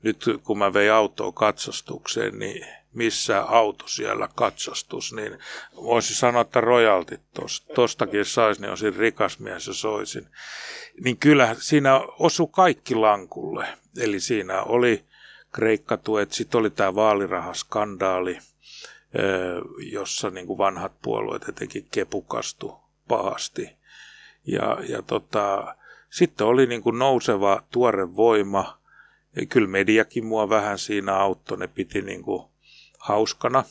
[0.02, 5.38] nyt kun mä vein autoa katsastukseen, niin missä auto siellä katsastus, niin
[5.76, 7.20] voisi sanoa, että rojaltit
[7.74, 10.28] tostakin saisi, niin olisin rikas mies ja soisin.
[11.04, 13.66] Niin kyllä siinä osu kaikki lankulle.
[13.98, 15.04] Eli siinä oli
[15.52, 18.38] kreikkatuet, sitten oli tämä vaalirahaskandaali,
[19.78, 22.74] jossa niin kuin vanhat puolueet etenkin kepukastu
[23.08, 23.76] pahasti.
[24.46, 25.76] Ja, ja tota,
[26.10, 28.78] sitten oli niin kuin nouseva tuore voima–
[29.48, 32.48] kyllä mediakin mua vähän siinä auttoi, ne piti niin kuin
[32.98, 33.64] hauskana,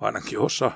[0.00, 0.70] ainakin osa,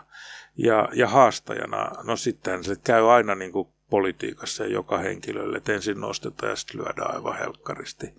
[0.57, 5.73] ja, ja haastajana, no sitten se käy aina niin kuin politiikassa ja joka henkilölle, että
[5.73, 8.15] ensin nostetaan ja sitten lyödään aivan helkkaristi.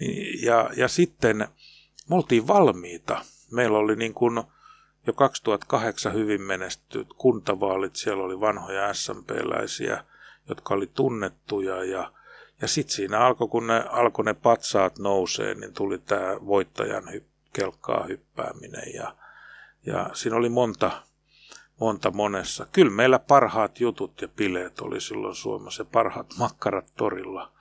[0.00, 1.48] Niin, ja, ja sitten
[2.08, 3.24] me oltiin valmiita.
[3.50, 4.42] Meillä oli niin kuin
[5.06, 10.04] jo 2008 hyvin menestyt kuntavaalit, siellä oli vanhoja SMP-läisiä,
[10.48, 12.12] jotka oli tunnettuja ja
[12.62, 17.24] ja sitten siinä alkoi, kun ne alkoi ne patsaat nousee, niin tuli tämä voittajan hy-
[17.52, 19.14] kelkkaa hyppääminen ja,
[19.86, 20.90] ja siinä oli monta,
[21.80, 22.66] monta monessa.
[22.72, 27.52] Kyllä meillä parhaat jutut ja bileet oli silloin Suomessa, parhaat makkarat torilla.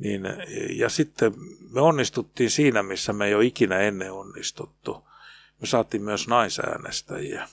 [0.00, 0.22] Niin,
[0.70, 1.32] ja sitten
[1.70, 5.08] me onnistuttiin siinä, missä me ei ole ikinä ennen onnistuttu.
[5.60, 7.48] Me saatiin myös naisäänestäjiä,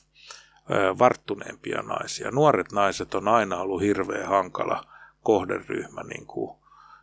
[1.00, 2.32] varttuneempia naisia.
[2.32, 4.88] Nuoret naiset on aina ollut hirveän hankala
[5.24, 6.58] kohderyhmä niin kuin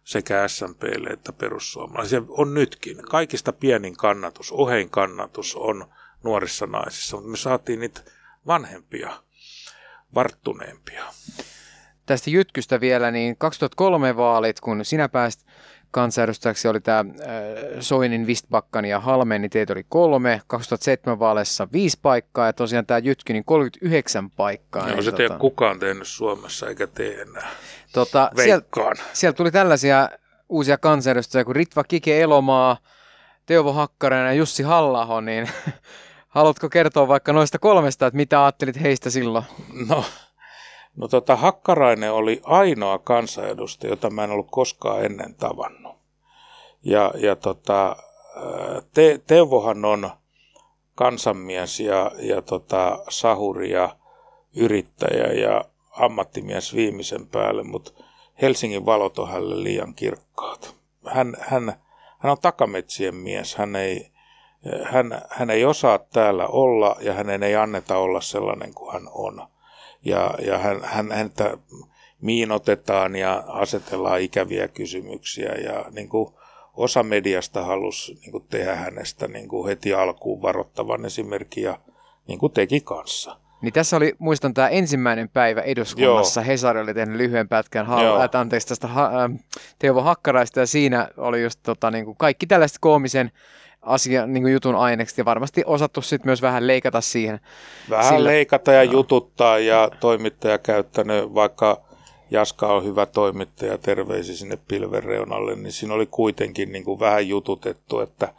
[0.05, 2.26] sekä SMPlle että perussuomalaisille.
[2.30, 2.97] On nytkin.
[2.97, 5.86] Kaikista pienin kannatus, ohein kannatus on
[6.22, 8.01] nuorissa naisissa, mutta me saatiin niitä
[8.47, 9.22] vanhempia,
[10.14, 11.05] varttuneempia.
[12.07, 15.46] Tästä jytkystä vielä, niin 2003 vaalit, kun sinä pääsit
[15.90, 17.07] kansanedustajaksi, oli tämä äh,
[17.80, 20.40] Soinin, Vistbakkan ja Halmen, niin teitä oli kolme.
[20.46, 24.88] 2007 vaaleissa viisi paikkaa ja tosiaan tämä jytky, niin 39 paikkaa.
[24.88, 25.38] Joo, niin, se tota...
[25.38, 27.48] kukaan tehnyt Suomessa eikä tee enää.
[27.92, 28.66] Tota, sieltä
[29.12, 30.09] sielt tuli tällaisia
[30.48, 32.76] uusia kansanedustajia kuin Ritva Kike Elomaa,
[33.46, 35.48] Teuvo Hakkarainen ja Jussi Hallaho, niin
[36.28, 39.44] haluatko kertoa vaikka noista kolmesta, että mitä ajattelit heistä silloin?
[39.88, 40.05] No,
[40.97, 45.97] no tota, Hakkarainen oli ainoa kansanedustaja, jota mä en ollut koskaan ennen tavannut.
[46.84, 47.97] Ja, ja tota,
[48.95, 50.11] te, Teuvohan on
[50.95, 53.97] kansanmies ja, ja tota, sahuri ja
[54.57, 57.92] yrittäjä ja ammattimies viimeisen päälle, mutta
[58.42, 60.74] Helsingin valot on hänelle liian kirkkaat.
[61.07, 61.72] Hän, hän,
[62.18, 64.11] hän on takametsien mies, hän ei,
[64.82, 69.53] hän, hän ei osaa täällä olla ja hänen ei anneta olla sellainen kuin hän on.
[70.05, 71.59] Ja, ja hän, hän, häntä
[72.20, 76.34] miinotetaan ja asetellaan ikäviä kysymyksiä ja niin kuin
[76.74, 81.78] osa mediasta halusi niin kuin tehdä hänestä niin kuin heti alkuun varoittavan esimerkin ja
[82.28, 83.36] niin kuin teki kanssa.
[83.62, 86.40] Niin tässä oli, muistan, tämä ensimmäinen päivä eduskunnassa.
[86.40, 86.46] Joo.
[86.46, 89.30] Hesari oli tehnyt lyhyen pätkän ha- äh, anteeksi, tästä ha- äh,
[89.78, 93.30] Teuvo Hakkaraista ja siinä oli just tota, niin kuin kaikki tällaiset koomisen
[93.87, 97.41] asia, niin jutun ainekset ja varmasti osattu sitten myös vähän leikata siihen.
[97.91, 98.28] Vähän sillä...
[98.28, 98.93] leikata ja no.
[98.93, 101.85] jututtaa ja toimittaja käyttänyt, vaikka
[102.30, 107.28] Jaska on hyvä toimittaja, terveisi sinne pilven reunalle, niin siinä oli kuitenkin niin kuin vähän
[107.28, 108.35] jututettu, että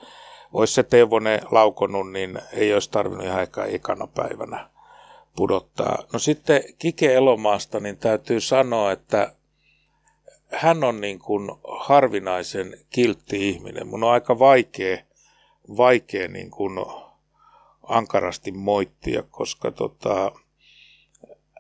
[0.54, 4.70] olisi se Teuvonen laukonut, niin ei olisi tarvinnut ihan ehkä ekana päivänä
[5.36, 6.04] pudottaa.
[6.14, 9.32] No sitten Kike Elomaasta, niin täytyy sanoa, että
[10.52, 13.88] hän on niin kuin harvinaisen kiltti ihminen.
[13.88, 14.98] Mun on aika vaikea,
[15.78, 16.86] vaikea niin kuin
[17.84, 20.32] ankarasti moittia, koska tota,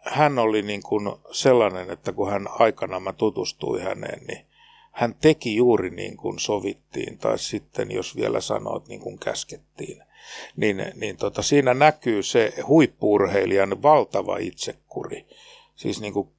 [0.01, 4.45] hän oli niin kuin sellainen, että kun hän aikana mä tutustuin häneen, niin
[4.91, 10.05] hän teki juuri niin kuin sovittiin, tai sitten jos vielä sanoit niin kuin käskettiin
[10.55, 15.25] niin, niin tota, siinä näkyy se huippuurheilijan valtava itsekuri.
[15.75, 16.29] Siis niin kuin,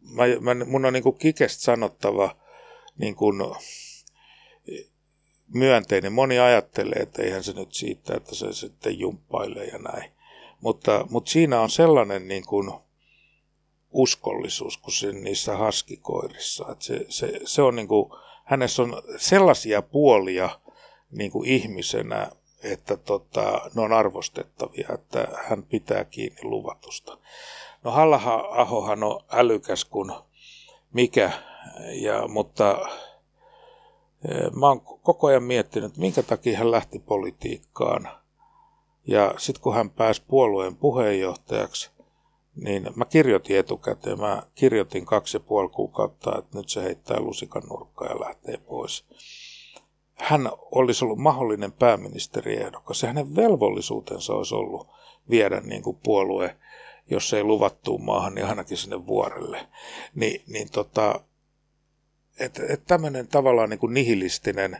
[0.00, 2.36] mä, mä, mun on niin kuin kikestä sanottava
[2.98, 3.36] niin kuin,
[5.48, 6.12] myönteinen.
[6.12, 10.10] Moni ajattelee, että eihän se nyt siitä, että se sitten jumppailee ja näin.
[10.60, 12.72] Mutta, mutta siinä on sellainen niin kuin
[13.90, 16.72] uskollisuus kuin niissä haskikoirissa.
[16.72, 18.10] Että se, se, se on niin kuin,
[18.44, 20.60] hänessä on sellaisia puolia
[21.10, 22.30] niin kuin ihmisenä,
[22.62, 27.18] että tota, ne on arvostettavia, että hän pitää kiinni luvatusta.
[27.84, 28.20] No halla
[28.70, 30.12] on älykäs kuin
[30.92, 31.32] mikä,
[31.92, 32.88] ja, mutta
[34.56, 38.08] mä oon koko ajan miettinyt, että minkä takia hän lähti politiikkaan.
[39.06, 41.90] Ja sitten kun hän pääsi puolueen puheenjohtajaksi,
[42.56, 47.62] niin mä kirjoitin etukäteen, mä kirjoitin kaksi ja puoli kuukautta, että nyt se heittää lusikan
[47.62, 49.04] nurkkaan ja lähtee pois
[50.14, 54.88] hän olisi ollut mahdollinen pääministeriehdokas ja hänen velvollisuutensa olisi ollut
[55.30, 56.56] viedä niin kuin puolue,
[57.10, 59.68] jos ei luvattuun maahan, niin ainakin sinne vuorelle.
[60.14, 61.20] Ni, niin tota,
[62.38, 64.78] että et tämmöinen tavallaan niin kuin nihilistinen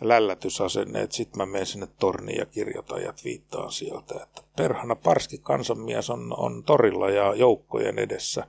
[0.00, 5.38] lällätysasenne, että sitten mä menen sinne torniin ja kirjoitan ja viittaan sieltä, että perhana Parski
[5.38, 8.46] kansanmies on, on torilla ja joukkojen edessä,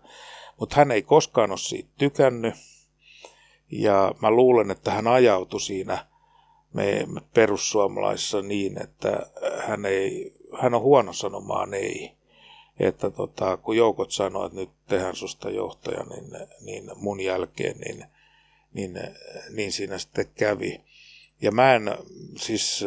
[0.59, 2.53] mutta hän ei koskaan ole siitä tykännyt,
[3.71, 6.05] ja mä luulen, että hän ajautui siinä
[6.73, 9.29] me perussuomalaisissa niin, että
[9.67, 12.11] hän, ei, hän on huono sanomaan ei.
[12.79, 18.05] Että tota, kun joukot sanoo, että nyt tehdään susta johtaja, niin, niin mun jälkeen, niin,
[18.75, 18.99] niin,
[19.49, 20.81] niin siinä sitten kävi.
[21.41, 21.97] Ja mä en
[22.37, 22.85] siis,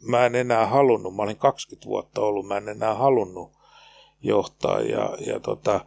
[0.00, 3.52] mä en enää halunnut, mä olin 20 vuotta ollut, mä en enää halunnut
[4.22, 4.80] johtaa.
[4.80, 5.80] Ja, ja tota,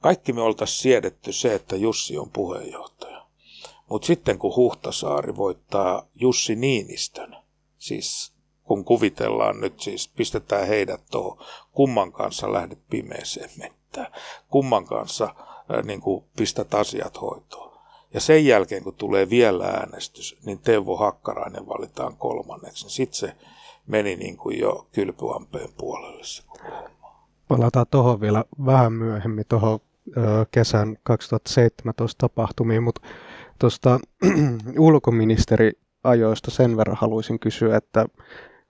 [0.00, 3.26] kaikki me oltaisiin siedetty se, että Jussi on puheenjohtaja.
[3.88, 7.36] Mutta sitten kun Huhtasaari voittaa Jussi Niinistön,
[7.78, 14.12] siis kun kuvitellaan nyt siis, pistetään heidät tuohon, kumman kanssa lähdet pimeeseen mettään,
[14.48, 15.34] kumman kanssa
[15.68, 16.00] ää, niin
[16.36, 17.73] pistät asiat hoitoon.
[18.14, 22.84] Ja sen jälkeen, kun tulee vielä äänestys, niin Teuvo Hakkarainen valitaan kolmanneksi.
[22.84, 23.32] Niin sitten se
[23.86, 26.42] meni niin kuin jo kylpyampeen puolelle se
[27.48, 29.78] Palataan tuohon vielä vähän myöhemmin, tuohon
[30.50, 33.00] kesän 2017 tapahtumiin, mutta
[33.58, 34.00] Tuosta
[34.78, 38.06] ulkoministeriajoista sen verran haluaisin kysyä, että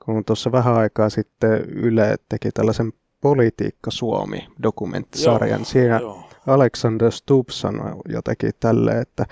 [0.05, 6.25] kun tuossa vähän aikaa sitten Yle teki tällaisen Politiikka Suomi-dokumenttisarjan, siinä joo.
[6.47, 9.27] Alexander Stubb sanoi jotenkin tälle, että,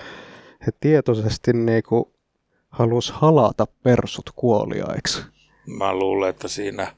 [0.65, 2.13] he tietoisesti niinku
[2.69, 5.23] halus halata persut kuoliaiksi.
[5.67, 6.95] Mä luulen, että siinä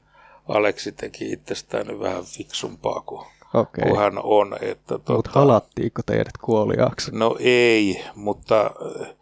[0.48, 4.56] Aleksi teki itsestään vähän fiksumpaa kuin, kuin hän on.
[4.60, 7.10] Että, Mutta tota, halattiinko teidät kuoliaaksi?
[7.14, 8.60] No ei, mutta
[9.00, 9.14] äh,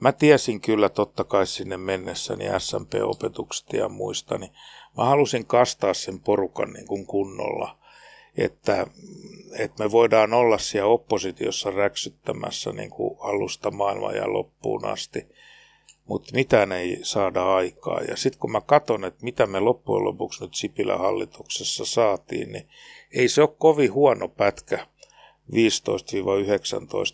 [0.00, 4.52] mä tiesin kyllä totta kai sinne mennessäni SMP-opetuksesta ja muista, niin
[4.96, 7.76] mä halusin kastaa sen porukan niin kuin kunnolla,
[8.36, 8.86] että,
[9.58, 15.26] että me voidaan olla siellä oppositiossa räksyttämässä niin kuin alusta maailman ja loppuun asti,
[16.06, 18.00] mutta mitään ei saada aikaa.
[18.00, 22.68] Ja sitten kun mä katson, että mitä me loppujen lopuksi nyt Sipilän hallituksessa saatiin, niin
[23.12, 24.86] ei se ole kovin huono pätkä.
[25.52, 25.56] 15-19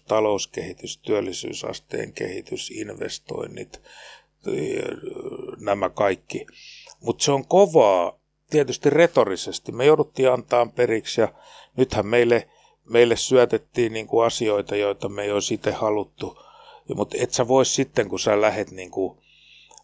[0.09, 3.83] talouskehitys, työllisyysasteen kehitys, investoinnit,
[5.61, 6.47] nämä kaikki.
[7.01, 8.20] Mutta se on kovaa,
[8.51, 9.73] tietysti retorisesti.
[9.73, 11.29] Me jouduttiin antaa periksi ja
[11.77, 12.49] nythän meille,
[12.85, 16.39] meille syötettiin niinku asioita, joita me ei olisi itse haluttu.
[16.95, 19.19] Mutta et sä vois sitten, kun sä lähet niinku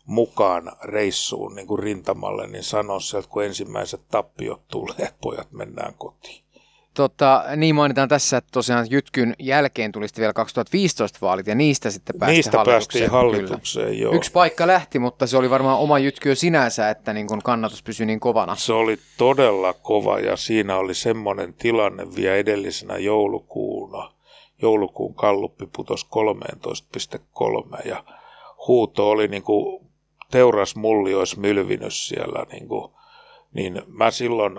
[0.06, 6.45] mukaan reissuun niinku rintamalle, niin sanoa sieltä, kun ensimmäiset tappiot tulee, pojat mennään kotiin.
[6.96, 11.90] Tota, niin mainitaan tässä, että tosiaan Jytkyn jälkeen tuli sitten vielä 2015 vaalit ja niistä
[11.90, 13.00] sitten päästiin Niistä hallitukseen.
[13.00, 14.14] päästiin hallitukseen, joo.
[14.14, 17.82] Yksi paikka lähti, mutta se oli varmaan oma Jytky jo sinänsä, että niin kun kannatus
[17.82, 18.56] pysyi niin kovana.
[18.56, 24.12] Se oli todella kova ja siinä oli semmoinen tilanne vielä edellisenä joulukuuna.
[24.62, 28.04] Joulukuun kalluppi putosi 13,3 ja
[28.66, 29.86] huuto oli niin kuin
[30.30, 32.46] teurasmulli olisi mylvinyt siellä.
[32.52, 32.92] Niin, kuin,
[33.54, 34.52] niin mä silloin,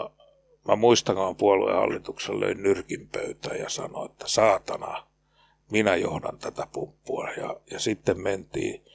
[0.68, 5.08] mä muistan, kun puoluehallituksella löin nyrkin pöytään ja sanoin, että saatana,
[5.72, 7.30] minä johdan tätä pumppua.
[7.32, 8.86] Ja, ja sitten mentiin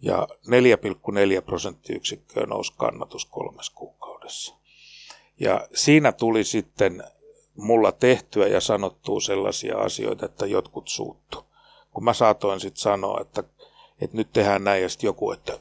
[0.00, 0.28] ja
[1.36, 4.54] 4,4 prosenttiyksikköä nousi kannatus kolmes kuukaudessa.
[5.40, 7.04] Ja siinä tuli sitten
[7.56, 11.44] mulla tehtyä ja sanottua sellaisia asioita, että jotkut suuttu.
[11.90, 13.44] Kun mä saatoin sitten sanoa, että,
[14.00, 15.58] että nyt tehdään näin ja sitten joku, että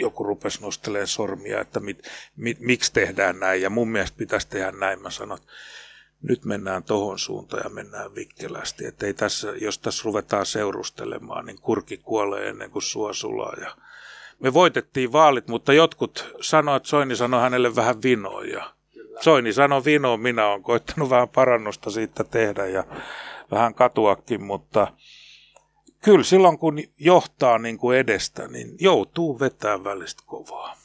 [0.00, 4.70] joku rupesi nostelemaan sormia, että mit, mit, miksi tehdään näin ja mun mielestä pitäisi tehdä
[4.70, 5.02] näin.
[5.02, 5.52] Mä sanoin, että
[6.22, 8.86] nyt mennään tohon suuntaan ja mennään vikkelästi.
[8.86, 13.54] Että ei tässä, jos tässä ruvetaan seurustelemaan, niin kurki kuolee ennen kuin suo sulaa.
[13.60, 13.76] Ja
[14.40, 18.44] me voitettiin vaalit, mutta jotkut sanoivat, että Soini sanoi hänelle vähän vinoa.
[18.44, 18.74] Ja
[19.20, 22.84] Soini sanoi vinoa, minä olen koittanut vähän parannusta siitä tehdä ja
[23.50, 24.92] vähän katuakin, mutta
[26.04, 30.76] kyllä silloin kun johtaa niin kuin edestä, niin joutuu vetää välistä kovaa.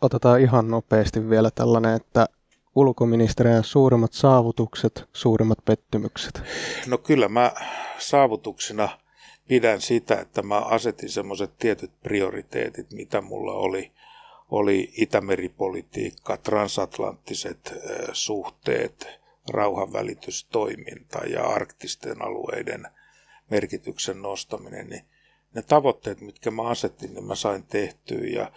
[0.00, 2.26] Otetaan ihan nopeasti vielä tällainen, että
[2.74, 6.42] ulkoministeriön suurimmat saavutukset, suurimmat pettymykset.
[6.86, 7.52] No kyllä mä
[7.98, 8.88] saavutuksena
[9.48, 13.92] pidän sitä, että mä asetin semmoiset tietyt prioriteetit, mitä mulla oli.
[14.50, 17.74] Oli Itämeripolitiikka, transatlanttiset
[18.12, 19.08] suhteet,
[19.50, 22.86] rauhanvälitystoiminta ja arktisten alueiden
[23.50, 24.88] merkityksen nostaminen.
[24.88, 25.04] Niin
[25.54, 28.26] ne tavoitteet, mitkä mä asetin, niin mä sain tehtyä.
[28.26, 28.52] Ja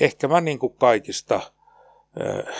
[0.00, 2.54] ehkä mä niin kuin kaikista äh,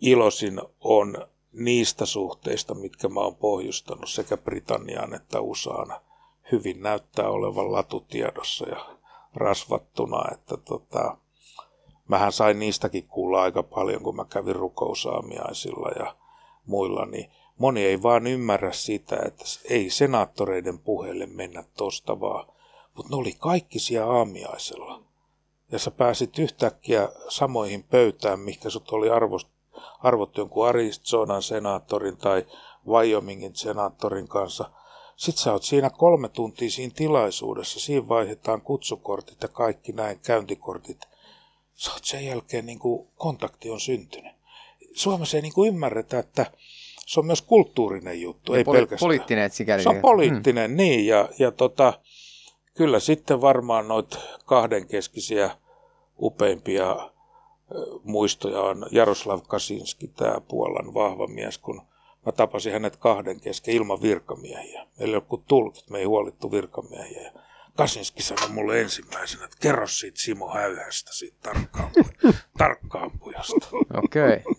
[0.00, 6.00] iloisin on niistä suhteista, mitkä mä oon pohjustanut sekä Britanniaan että USAan.
[6.52, 8.96] Hyvin näyttää olevan latutiedossa ja
[9.34, 11.16] rasvattuna, että tota,
[12.08, 16.16] mähän sain niistäkin kuulla aika paljon, kun mä kävin rukousaamiaisilla ja
[16.66, 22.46] muilla, niin moni ei vaan ymmärrä sitä, että ei senaattoreiden puheelle mennä tosta vaan,
[22.94, 25.02] mutta ne oli kaikki siellä aamiaisella.
[25.72, 29.48] Ja sä pääsit yhtäkkiä samoihin pöytään, mikä sut oli arvost,
[29.98, 32.46] arvottu jonkun Arizonan senaattorin tai
[32.86, 34.70] Wyomingin senaattorin kanssa.
[35.16, 41.00] Sitten sä oot siinä kolme tuntia siinä tilaisuudessa, siinä vaihdetaan kutsukortit ja kaikki näin, käyntikortit.
[41.74, 44.32] Sä oot sen jälkeen niin kuin kontakti on syntynyt.
[44.94, 46.46] Suomessa ei niin kuin ymmärretä, että
[47.06, 49.06] se on myös kulttuurinen juttu, ei Poli- pelkästään.
[49.06, 49.82] Poliittinen, sikäli.
[49.82, 50.76] Se on poliittinen, mm.
[50.76, 51.06] niin.
[51.06, 51.92] Ja, ja tota,
[52.74, 55.50] kyllä sitten varmaan noita kahdenkeskisiä
[56.18, 57.10] upeimpia
[58.04, 61.82] muistoja on Jaroslav Kasinski, tämä Puolan vahva mies, kun
[62.26, 64.86] mä tapasin hänet kahden kesken ilman virkamiehiä.
[64.98, 67.32] Meillä ei kuin tulkit, me ei huolittu virkamiehiä.
[67.76, 73.66] Kasinski sanoi mulle ensimmäisenä, että kerro siitä Simo Häyhästä, siitä tarkkaampu- tarkkaampujasta.
[73.94, 74.22] Okei.
[74.22, 74.54] Okay.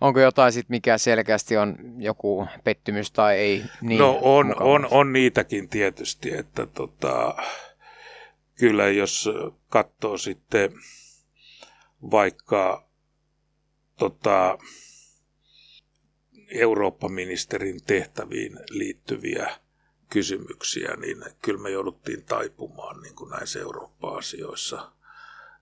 [0.00, 5.12] Onko jotain sit, mikä selkeästi on joku pettymys tai ei niin no on, on, on
[5.12, 7.34] niitäkin tietysti, että tota,
[8.58, 9.28] kyllä jos
[9.68, 10.72] katsoo sitten
[12.10, 12.88] vaikka
[13.98, 14.58] tota,
[16.54, 19.50] Eurooppa-ministerin tehtäviin liittyviä
[20.10, 24.92] kysymyksiä, niin kyllä me jouduttiin taipumaan niin kuin näissä Eurooppa-asioissa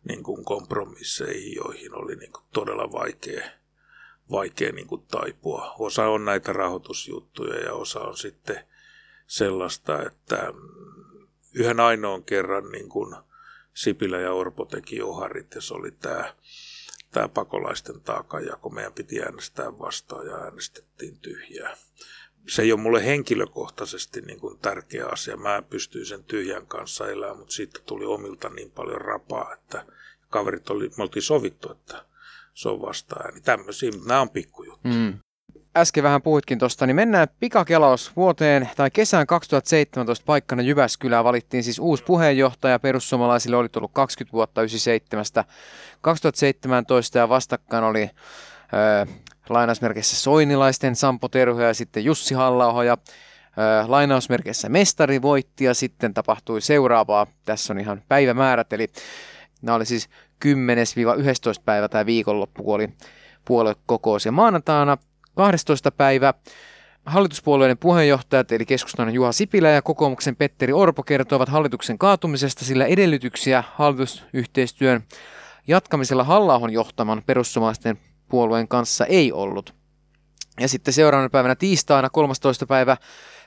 [0.05, 3.51] niin kuin kompromisseihin, joihin oli niin kuin todella vaikea,
[4.31, 5.75] vaikea niin kuin taipua.
[5.79, 8.65] Osa on näitä rahoitusjuttuja ja osa on sitten
[9.27, 10.53] sellaista, että
[11.55, 13.17] yhden ainoan kerran niin kuin
[13.75, 16.35] Sipilä ja Orpo teki oharit ja se oli tämä,
[17.11, 18.71] tämä pakolaisten taakanjako.
[18.71, 21.77] Meidän piti äänestää vastaan ja äänestettiin tyhjää.
[22.47, 25.37] Se ei ole mulle henkilökohtaisesti niin kuin tärkeä asia.
[25.37, 29.87] Mä pystyin sen tyhjän kanssa elämään, mutta siitä tuli omilta niin paljon rapaa, että
[30.31, 32.05] kaverit oli, me oltiin sovittu, että
[32.55, 33.41] se on vastaan ääni.
[33.41, 34.95] Tämmöisiä, mutta nämä on pikkujuttuja.
[34.95, 35.19] Mm
[35.79, 41.79] äsken vähän puhuitkin tuosta, niin mennään pikakelaus vuoteen tai kesään 2017 paikkana Jyväskylää valittiin siis
[41.79, 42.79] uusi puheenjohtaja.
[42.79, 45.25] Perussuomalaisille oli tullut 20 vuotta 97
[46.01, 48.11] 2017 ja vastakkain oli
[49.51, 56.15] lainausmerkeissä Soinilaisten Sampo Terho ja sitten Jussi halla ja äh, lainausmerkeissä mestari voitti ja sitten
[56.15, 57.27] tapahtui seuraavaa.
[57.45, 58.87] Tässä on ihan päivämäärät, eli
[59.63, 60.09] nämä oli siis
[60.45, 60.49] 10-11
[61.65, 62.89] päivä tai viikonloppu, kun oli
[63.45, 64.27] puoluekokous.
[64.27, 64.97] Ja maanantaina
[65.35, 65.91] 12.
[65.91, 66.35] päivä
[67.09, 73.65] Hallituspuolueiden puheenjohtajat eli keskustan Juha Sipilä ja kokoomuksen Petteri Orpo kertoivat hallituksen kaatumisesta, sillä edellytyksiä
[73.75, 75.03] hallitusyhteistyön
[75.67, 79.75] jatkamisella halla johtaman perussuomalaisten puolueen kanssa ei ollut.
[80.61, 82.67] Ja sitten seuraavana päivänä tiistaina 13.
[82.67, 82.97] päivä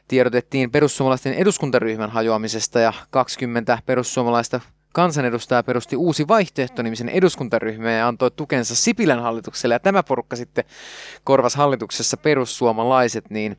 [0.07, 4.59] tiedotettiin perussuomalaisten eduskuntaryhmän hajoamisesta ja 20 perussuomalaista
[4.93, 9.75] kansanedustaja perusti uusi vaihtoehto-nimisen eduskuntaryhmän ja antoi tukensa Sipilän hallitukselle.
[9.75, 10.63] Ja tämä porukka sitten
[11.23, 13.29] korvasi hallituksessa perussuomalaiset.
[13.29, 13.57] Niin...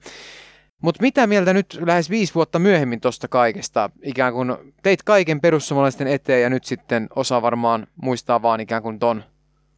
[0.82, 3.90] Mutta mitä mieltä nyt lähes viisi vuotta myöhemmin tuosta kaikesta?
[4.02, 8.98] Ikään kuin teit kaiken perussuomalaisten eteen ja nyt sitten osa varmaan muistaa vaan ikään kuin
[8.98, 9.24] ton.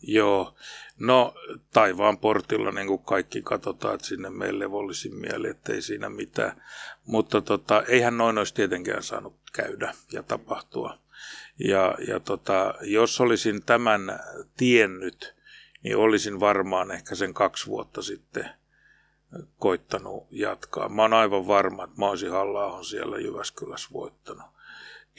[0.02, 0.54] Joo,
[0.98, 1.34] no
[1.72, 6.62] taivaan portilla niin kuin kaikki katsotaan, että sinne meille levollisin mieli, ettei siinä mitään.
[7.06, 10.98] Mutta tota, eihän noin olisi tietenkään saanut käydä ja tapahtua.
[11.58, 14.20] Ja, ja tota, jos olisin tämän
[14.56, 15.34] tiennyt,
[15.82, 18.50] niin olisin varmaan ehkä sen kaksi vuotta sitten
[19.58, 20.88] koittanut jatkaa.
[20.88, 24.46] Mä oon aivan varma, että mä olisin halla siellä Jyväskylässä voittanut.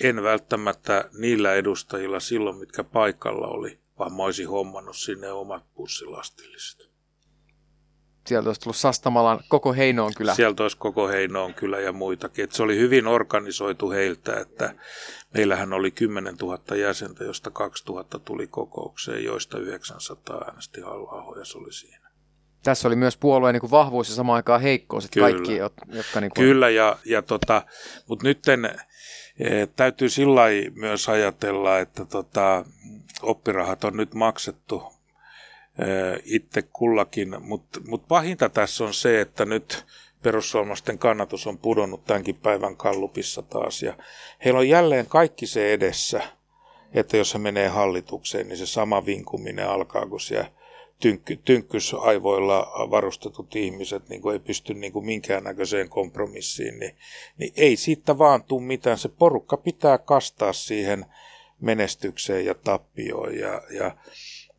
[0.03, 6.95] En välttämättä niillä edustajilla silloin, mitkä paikalla oli, vaan mä olisin hommannut sinne omat bussilastilliset.
[8.27, 10.35] Sieltä olisi tullut Sastamalan koko Heinoon kyllä.
[10.35, 12.43] Sieltä olisi koko Heinoon kyllä ja muitakin.
[12.43, 14.75] Et se oli hyvin organisoitu heiltä, että
[15.33, 21.57] meillähän oli 10 000 jäsentä, josta 2000 tuli kokoukseen, joista 900 äänesti halla ja se
[21.57, 22.04] oli siinä.
[22.65, 25.31] Tässä oli myös puolueen niin kuin vahvuus ja samaan aikaan heikkous, että Kyllä.
[25.31, 25.85] kaikki, jotka...
[26.21, 26.45] Niin kuin...
[26.45, 27.61] Kyllä, ja, ja tota,
[28.07, 30.41] mutta nyt e, täytyy sillä
[30.75, 32.65] myös ajatella, että tota,
[33.21, 34.83] oppirahat on nyt maksettu
[36.25, 39.85] itse kullakin, mutta mut pahinta tässä on se, että nyt
[40.23, 43.93] perussuomalaisten kannatus on pudonnut tämänkin päivän kallupissa taas ja
[44.45, 46.21] heillä on jälleen kaikki se edessä,
[46.93, 50.51] että jos se menee hallitukseen, niin se sama vinkuminen alkaa, kun siellä
[50.99, 56.95] tynkky, tynkkysaivoilla varustetut ihmiset niin kuin ei pysty niin kuin minkäännäköiseen kompromissiin, niin,
[57.37, 58.97] niin ei siitä vaan tule mitään.
[58.97, 61.05] Se porukka pitää kastaa siihen
[61.61, 63.97] menestykseen ja tappioon ja, ja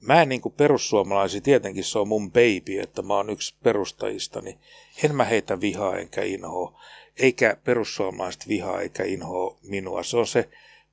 [0.01, 4.41] mä en niin kuin perussuomalaisi, tietenkin se on mun baby, että mä oon yksi perustajista,
[4.41, 4.59] niin
[5.05, 6.81] en mä heitä vihaa enkä inhoa,
[7.19, 10.03] eikä perussuomalaiset vihaa eikä inhoa minua.
[10.03, 10.49] Se on se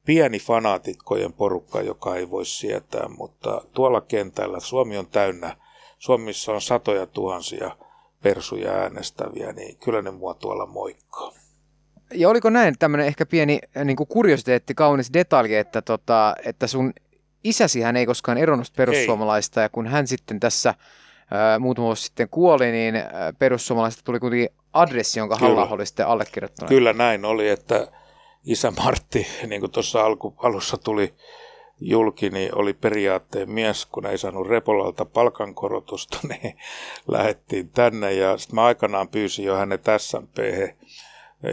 [0.05, 5.57] pieni fanaatikkojen porukka, joka ei voi sietää, mutta tuolla kentällä Suomi on täynnä,
[5.99, 7.77] Suomessa on satoja tuhansia
[8.23, 11.31] persuja äänestäviä, niin kyllä ne mua tuolla moikkaa.
[12.13, 16.93] Ja oliko näin tämmöinen ehkä pieni niin kuin kuriositeetti, kaunis detalji, että, tota, että sun
[17.43, 19.65] isäsi hän ei koskaan eronnut perussuomalaista ei.
[19.65, 20.73] ja kun hän sitten tässä
[21.31, 26.07] ää, muutama vuosi sitten kuoli, niin ää, perussuomalaista tuli kuitenkin adressi, jonka halla oli sitten
[26.07, 26.69] allekirjoittanut.
[26.69, 27.87] Kyllä näin oli, että
[28.45, 31.13] isä Martti, niin kuin tuossa alku, alussa tuli
[31.79, 36.57] julki, niin oli periaatteen mies, kun ei saanut Repolalta palkankorotusta, niin
[37.07, 38.13] lähettiin tänne.
[38.13, 40.37] Ja sitten mä aikanaan pyysin jo hänet SMP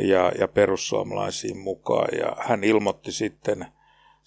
[0.09, 2.09] ja, ja perussuomalaisiin mukaan.
[2.19, 3.67] Ja hän ilmoitti sitten–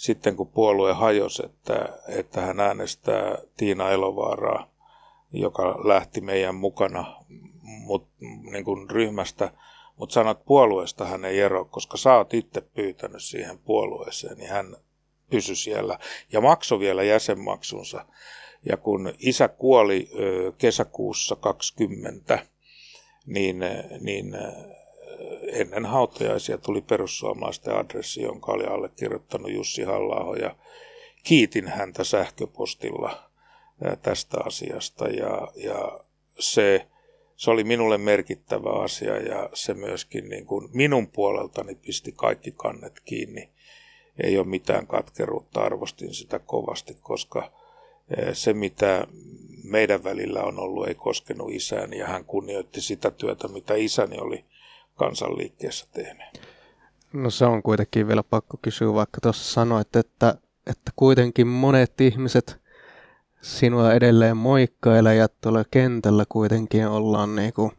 [0.03, 4.67] sitten kun puolue hajosi, että, että hän äänestää Tiina Elovaaraa,
[5.31, 7.15] joka lähti meidän mukana
[7.61, 8.07] mut,
[8.51, 9.51] niin kuin ryhmästä,
[9.95, 14.75] mutta sanot puolueesta hän ei ero, koska sä oot itse pyytänyt siihen puolueeseen, niin hän
[15.29, 15.99] pysyi siellä
[16.31, 18.05] ja maksoi vielä jäsenmaksunsa.
[18.69, 20.09] Ja kun isä kuoli
[20.57, 22.45] kesäkuussa 20,
[23.25, 23.59] niin,
[23.99, 24.37] niin
[25.47, 30.55] ennen hautajaisia tuli perussuomalaisten adressi, jonka oli allekirjoittanut Jussi halla ja
[31.23, 33.29] kiitin häntä sähköpostilla
[34.01, 35.99] tästä asiasta ja, ja
[36.39, 36.87] se,
[37.35, 42.99] se oli minulle merkittävä asia ja se myöskin niin kuin minun puoleltani pisti kaikki kannet
[43.05, 43.49] kiinni.
[44.23, 47.51] Ei ole mitään katkeruutta, arvostin sitä kovasti, koska
[48.33, 49.07] se mitä
[49.63, 54.45] meidän välillä on ollut ei koskenut isääni ja hän kunnioitti sitä työtä, mitä isäni oli
[54.95, 56.41] kansanliikkeessä tehneet.
[57.13, 60.35] No se on kuitenkin vielä pakko kysyä, vaikka tuossa sanoit, että,
[60.67, 62.62] että kuitenkin monet ihmiset
[63.43, 67.71] sinua edelleen moikkailee ja tuolla kentällä kuitenkin ollaan niin kuin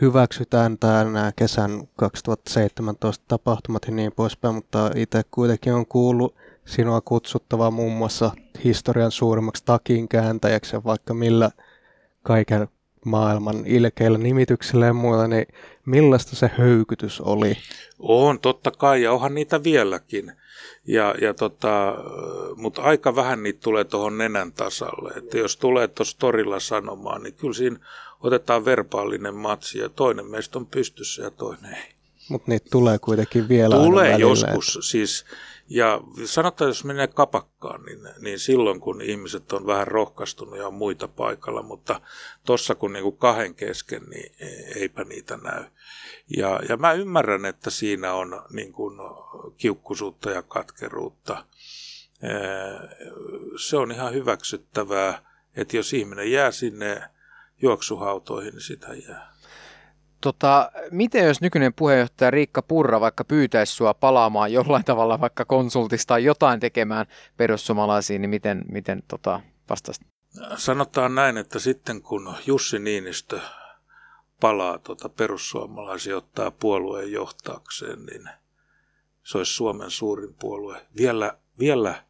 [0.00, 7.70] hyväksytään nämä kesän 2017 tapahtumat ja niin poispäin, mutta itse kuitenkin on kuullut sinua kutsuttavaa
[7.70, 8.30] muun muassa
[8.64, 11.50] historian suurimmaksi takin kääntäjäksi ja vaikka millä
[12.22, 12.68] kaiken
[13.04, 15.46] maailman ilkeillä nimityksillä ja muuta, niin
[15.86, 17.56] millaista se höykytys oli?
[17.98, 20.32] On, totta kai, ja onhan niitä vieläkin.
[20.86, 21.94] Ja, ja tota,
[22.56, 25.12] mutta aika vähän niitä tulee tuohon nenän tasalle.
[25.16, 27.76] Että jos tulee tuossa torilla sanomaan, niin kyllä siinä
[28.20, 31.94] otetaan verbaalinen matsi ja toinen meistä on pystyssä ja toinen ei.
[32.28, 34.88] Mutta niitä tulee kuitenkin vielä Tulee joskus, että...
[34.88, 35.24] siis
[35.68, 40.74] ja sanotaan, jos menee kapakkaan, niin, niin silloin kun ihmiset on vähän rohkaistunut ja on
[40.74, 42.00] muita paikalla, mutta
[42.46, 44.34] tuossa kun niin kuin kahden kesken, niin
[44.76, 45.64] eipä niitä näy.
[46.36, 48.98] Ja, ja mä ymmärrän, että siinä on niin kuin
[49.56, 51.44] kiukkusuutta ja katkeruutta.
[53.56, 57.02] Se on ihan hyväksyttävää, että jos ihminen jää sinne
[57.62, 59.33] juoksuhautoihin, niin sitä jää.
[60.24, 66.08] Tota, miten jos nykyinen puheenjohtaja Riikka Purra vaikka pyytäisi sinua palaamaan jollain tavalla vaikka konsultista
[66.08, 67.06] tai jotain tekemään
[67.36, 70.06] perussuomalaisiin, niin miten, miten tota, vastaisit?
[70.56, 73.40] Sanotaan näin, että sitten kun Jussi Niinistö
[74.40, 78.28] palaa tuota perussuomalaisia ottaa puolueen johtaakseen, niin
[79.22, 80.86] se olisi Suomen suurin puolue.
[80.96, 82.04] Vielä, vielä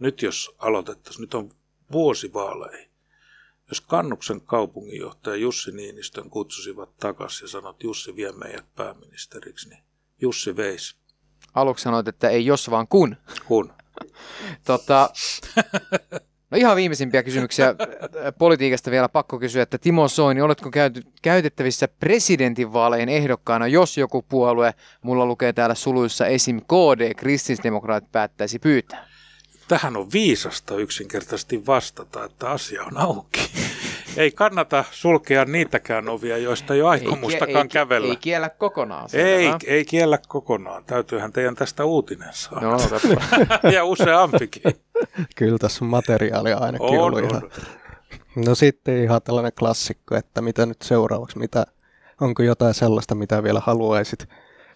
[0.00, 1.50] nyt jos aloitettaisiin, nyt on
[1.92, 2.87] vuosi vaaleihin,
[3.68, 9.82] jos Kannuksen kaupunginjohtaja Jussi Niinistön kutsusivat takaisin ja sanot, Jussi vie meidät pääministeriksi, niin
[10.20, 10.96] Jussi veisi.
[11.54, 13.16] Aluksi sanoit, että ei jos vaan kun.
[13.46, 13.72] Kun.
[14.64, 15.10] tota,
[16.50, 17.74] no ihan viimeisimpiä kysymyksiä
[18.38, 24.74] politiikasta vielä pakko kysyä, että Timo Soini, oletko käyty, käytettävissä presidentinvaalejen ehdokkaana, jos joku puolue,
[25.02, 26.60] mulla lukee täällä suluissa esim.
[26.60, 29.07] KD, kristillisdemokraatit päättäisi pyytää?
[29.68, 33.50] Tähän on viisasta yksinkertaisesti vastata, että asia on auki.
[34.16, 38.08] Ei kannata sulkea niitäkään ovia, joista ei ole aikomustakaan ei, kävellä.
[38.08, 39.08] Ei kiellä kokonaan.
[39.12, 40.84] Ei, ei kiellä kokonaan.
[40.84, 42.66] Täytyyhän teidän tästä uutinen saada.
[42.66, 42.78] No,
[43.74, 44.62] ja useampikin.
[45.36, 47.30] Kyllä tässä on materiaalia ainakin on, ollut on.
[47.30, 47.42] ihan.
[48.46, 51.66] No sitten ihan tällainen klassikko, että mitä nyt seuraavaksi, mitä,
[52.20, 54.28] onko jotain sellaista, mitä vielä haluaisit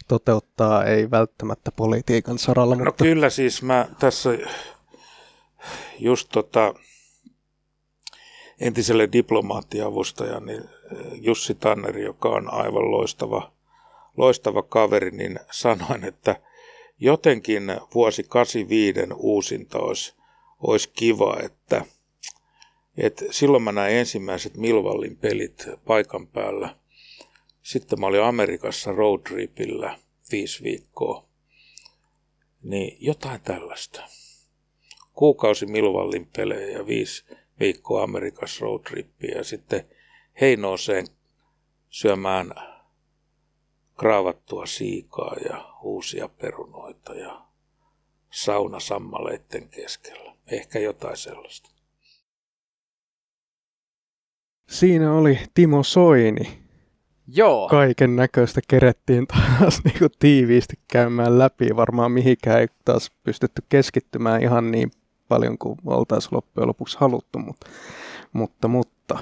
[0.08, 2.74] toteuttaa, ei välttämättä politiikan saralla.
[2.74, 3.04] No mutta...
[3.04, 4.30] kyllä siis mä tässä
[5.98, 6.74] just tota,
[8.60, 10.64] entiselle diplomaattiavustajan, niin
[11.12, 13.52] Jussi Tanneri, joka on aivan loistava,
[14.16, 16.40] loistava kaveri, niin sanoin, että
[16.98, 17.62] jotenkin
[17.94, 20.14] vuosi 85 uusinta olisi,
[20.60, 21.84] olisi kiva, että,
[22.96, 26.76] että silloin mä näin ensimmäiset Milvallin pelit paikan päällä.
[27.62, 29.98] Sitten mä olin Amerikassa roadtripillä
[30.32, 31.24] viisi viikkoa.
[32.62, 34.02] Niin jotain tällaista
[35.12, 37.24] kuukausi Milvallin pelejä ja viisi
[37.60, 39.84] viikkoa Amerikassa roadtrippiä ja sitten
[40.40, 41.06] Heinooseen
[41.90, 42.54] syömään
[43.98, 47.42] kraavattua siikaa ja uusia perunoita ja
[48.30, 50.34] sauna sammaleiden keskellä.
[50.46, 51.70] Ehkä jotain sellaista.
[54.68, 56.62] Siinä oli Timo Soini.
[57.26, 57.68] Joo.
[57.68, 61.76] Kaiken näköistä kerettiin taas niin kuin tiiviisti käymään läpi.
[61.76, 64.90] Varmaan mihinkään ei taas pystytty keskittymään ihan niin
[65.32, 67.66] paljon kuin oltaisiin loppujen lopuksi haluttu, mutta,
[68.32, 69.18] mutta, mutta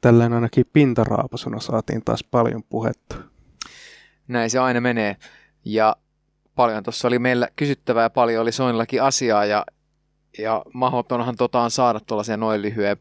[0.00, 3.16] tällään ainakin pintaraapasuna saatiin taas paljon puhetta.
[4.28, 5.16] Näin se aina menee.
[5.64, 5.96] Ja
[6.54, 9.64] paljon tuossa oli meillä kysyttävää ja paljon oli Soinillakin asiaa ja,
[10.38, 12.96] ja mahdotonhan tota on saada tuollaisia noin lyhyen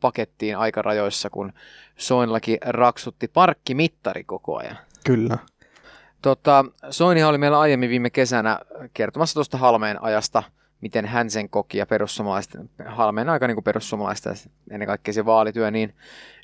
[0.00, 1.52] pakettiin aikarajoissa, kun
[1.96, 4.78] Soinillakin raksutti parkkimittari koko ajan.
[5.06, 5.38] Kyllä.
[6.22, 8.60] Tota, Soinihan oli meillä aiemmin viime kesänä
[8.94, 10.42] kertomassa tuosta Halmeen ajasta–
[10.80, 14.34] miten hän sen koki ja perussuomalaisten, halmeen aika niin kuin perussuomalaisten
[14.70, 15.94] ennen kaikkea se vaalityö, niin,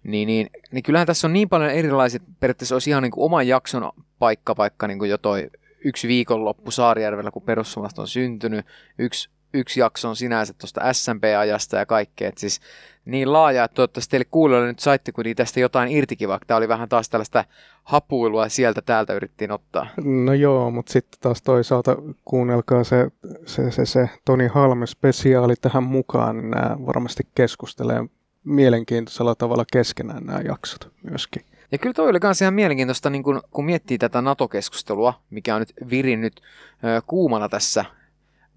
[0.04, 3.48] niin, niin, niin kyllähän tässä on niin paljon erilaiset, periaatteessa olisi ihan niin kuin oman
[3.48, 5.50] jakson paikka, vaikka niin kuin jo toi
[5.84, 8.66] yksi viikonloppu Saarijärvellä, kun perussuomalaiset on syntynyt,
[8.98, 12.28] yksi yksi jakso on sinänsä tuosta SMP-ajasta ja kaikkea.
[12.28, 12.60] Et siis
[13.04, 16.68] niin laaja, että toivottavasti teille kuulijoille nyt saitte kuitenkin tästä jotain irtikin, vaikka tämä oli
[16.68, 17.44] vähän taas tällaista
[17.84, 19.86] hapuilua sieltä täältä yrittiin ottaa.
[20.04, 23.08] No joo, mutta sitten taas toisaalta kuunnelkaa se,
[23.46, 28.04] se, se, se Toni Halme spesiaali tähän mukaan, niin nämä varmasti keskustelee
[28.44, 31.42] mielenkiintoisella tavalla keskenään nämä jaksot myöskin.
[31.72, 35.60] Ja kyllä toi oli myös ihan mielenkiintoista, niin kun, kun miettii tätä NATO-keskustelua, mikä on
[35.60, 36.40] nyt virinnyt
[36.84, 37.84] ö, kuumana tässä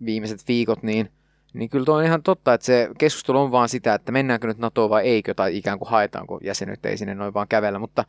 [0.06, 1.10] viimeiset viikot, niin,
[1.54, 4.58] Niin kyllä tuo on ihan totta, että se keskustelu on vaan sitä, että mennäänkö nyt
[4.58, 7.80] NATOon vai eikö, tai ikään kuin haetaanko jäsenyt, ei sinne noin vaan kävellä.
[7.80, 8.06] Mutta,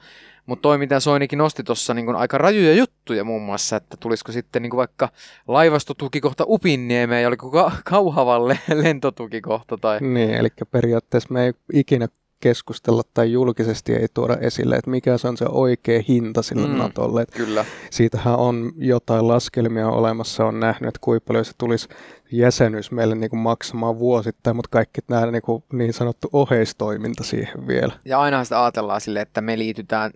[0.47, 4.63] mutta toi, mitä Soinikin nosti tuossa niin aika rajuja juttuja muun muassa, että tulisiko sitten
[4.63, 5.09] niin vaikka
[5.49, 9.77] laivastotukikohta Upinniemeen ja oliko ka- Kauhavalle lentotukikohta.
[9.77, 10.01] Tai...
[10.01, 12.09] Niin, eli periaatteessa me ei ikinä
[12.41, 16.79] keskustella tai julkisesti ei tuoda esille, että mikä se on se oikea hinta sille mm,
[16.79, 17.27] Natolle.
[17.37, 17.65] Kyllä.
[17.91, 21.89] Siitähän on jotain laskelmia olemassa, on nähnyt, että kuinka paljon se tulisi
[22.33, 27.67] jäsenyys meille niin kuin maksamaan vuosittain, mutta kaikki nämä niin, kuin niin sanottu oheistoiminta siihen
[27.67, 27.93] vielä.
[28.05, 30.11] Ja aina sitä ajatellaan sille, että me liitytään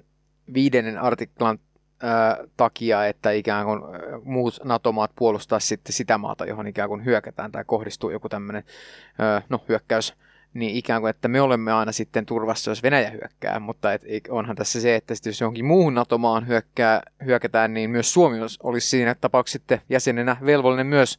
[0.54, 1.58] viidennen artiklan
[2.56, 3.80] takia, että ikään kuin
[4.24, 8.62] muut NATO-maat puolustaa sitten sitä maata, johon ikään kuin hyökätään tai kohdistuu joku tämmöinen
[9.48, 10.14] no, hyökkäys
[10.54, 14.56] niin ikään kuin, että me olemme aina sitten turvassa, jos Venäjä hyökkää, mutta et, onhan
[14.56, 19.58] tässä se, että jos johonkin muuhun NATO-maan hyökkää, hyökätään, niin myös Suomi olisi siinä tapauksessa
[19.58, 21.18] sitten jäsenenä velvollinen myös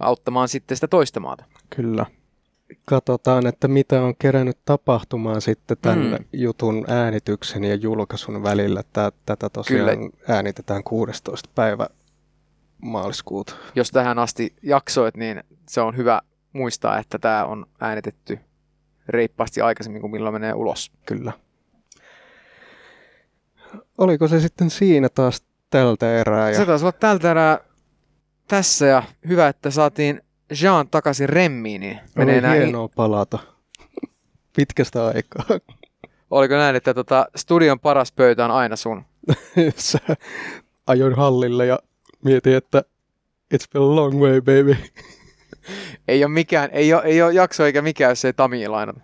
[0.00, 1.44] auttamaan sitten sitä toista maata.
[1.76, 2.06] Kyllä.
[2.84, 6.24] Katsotaan, että mitä on kerännyt tapahtumaan sitten tämän mm.
[6.32, 8.82] jutun äänityksen ja julkaisun välillä.
[9.26, 10.10] Tätä tosiaan Kyllä.
[10.28, 11.50] äänitetään 16.
[11.54, 11.88] päivä
[12.82, 13.54] maaliskuuta.
[13.74, 16.20] Jos tähän asti jaksoit, niin se on hyvä
[16.52, 18.38] muistaa, että tämä on äänitetty
[19.08, 20.92] reippaasti aikaisemmin kuin milloin menee ulos.
[21.06, 21.32] Kyllä.
[23.98, 26.50] Oliko se sitten siinä taas tältä erää?
[26.50, 26.56] Ja...
[26.56, 27.58] Se taisi olla tältä erää
[28.48, 30.22] tässä ja hyvä, että saatiin
[30.62, 31.80] Jean takaisin remmiin.
[31.80, 32.90] Niin menee Oli hienoa näin...
[32.96, 33.38] palata
[34.56, 35.44] pitkästä aikaa.
[36.30, 39.04] Oliko näin, että tota, studion paras pöytä on aina sun?
[39.76, 39.98] Sä
[40.86, 41.78] ajoin hallille ja
[42.24, 42.82] mietin, että
[43.54, 44.76] it's been a long way, baby
[46.08, 49.00] ei ole mikään, ei ole, ei ole jakso eikä mikään, jos ei Tami lainata.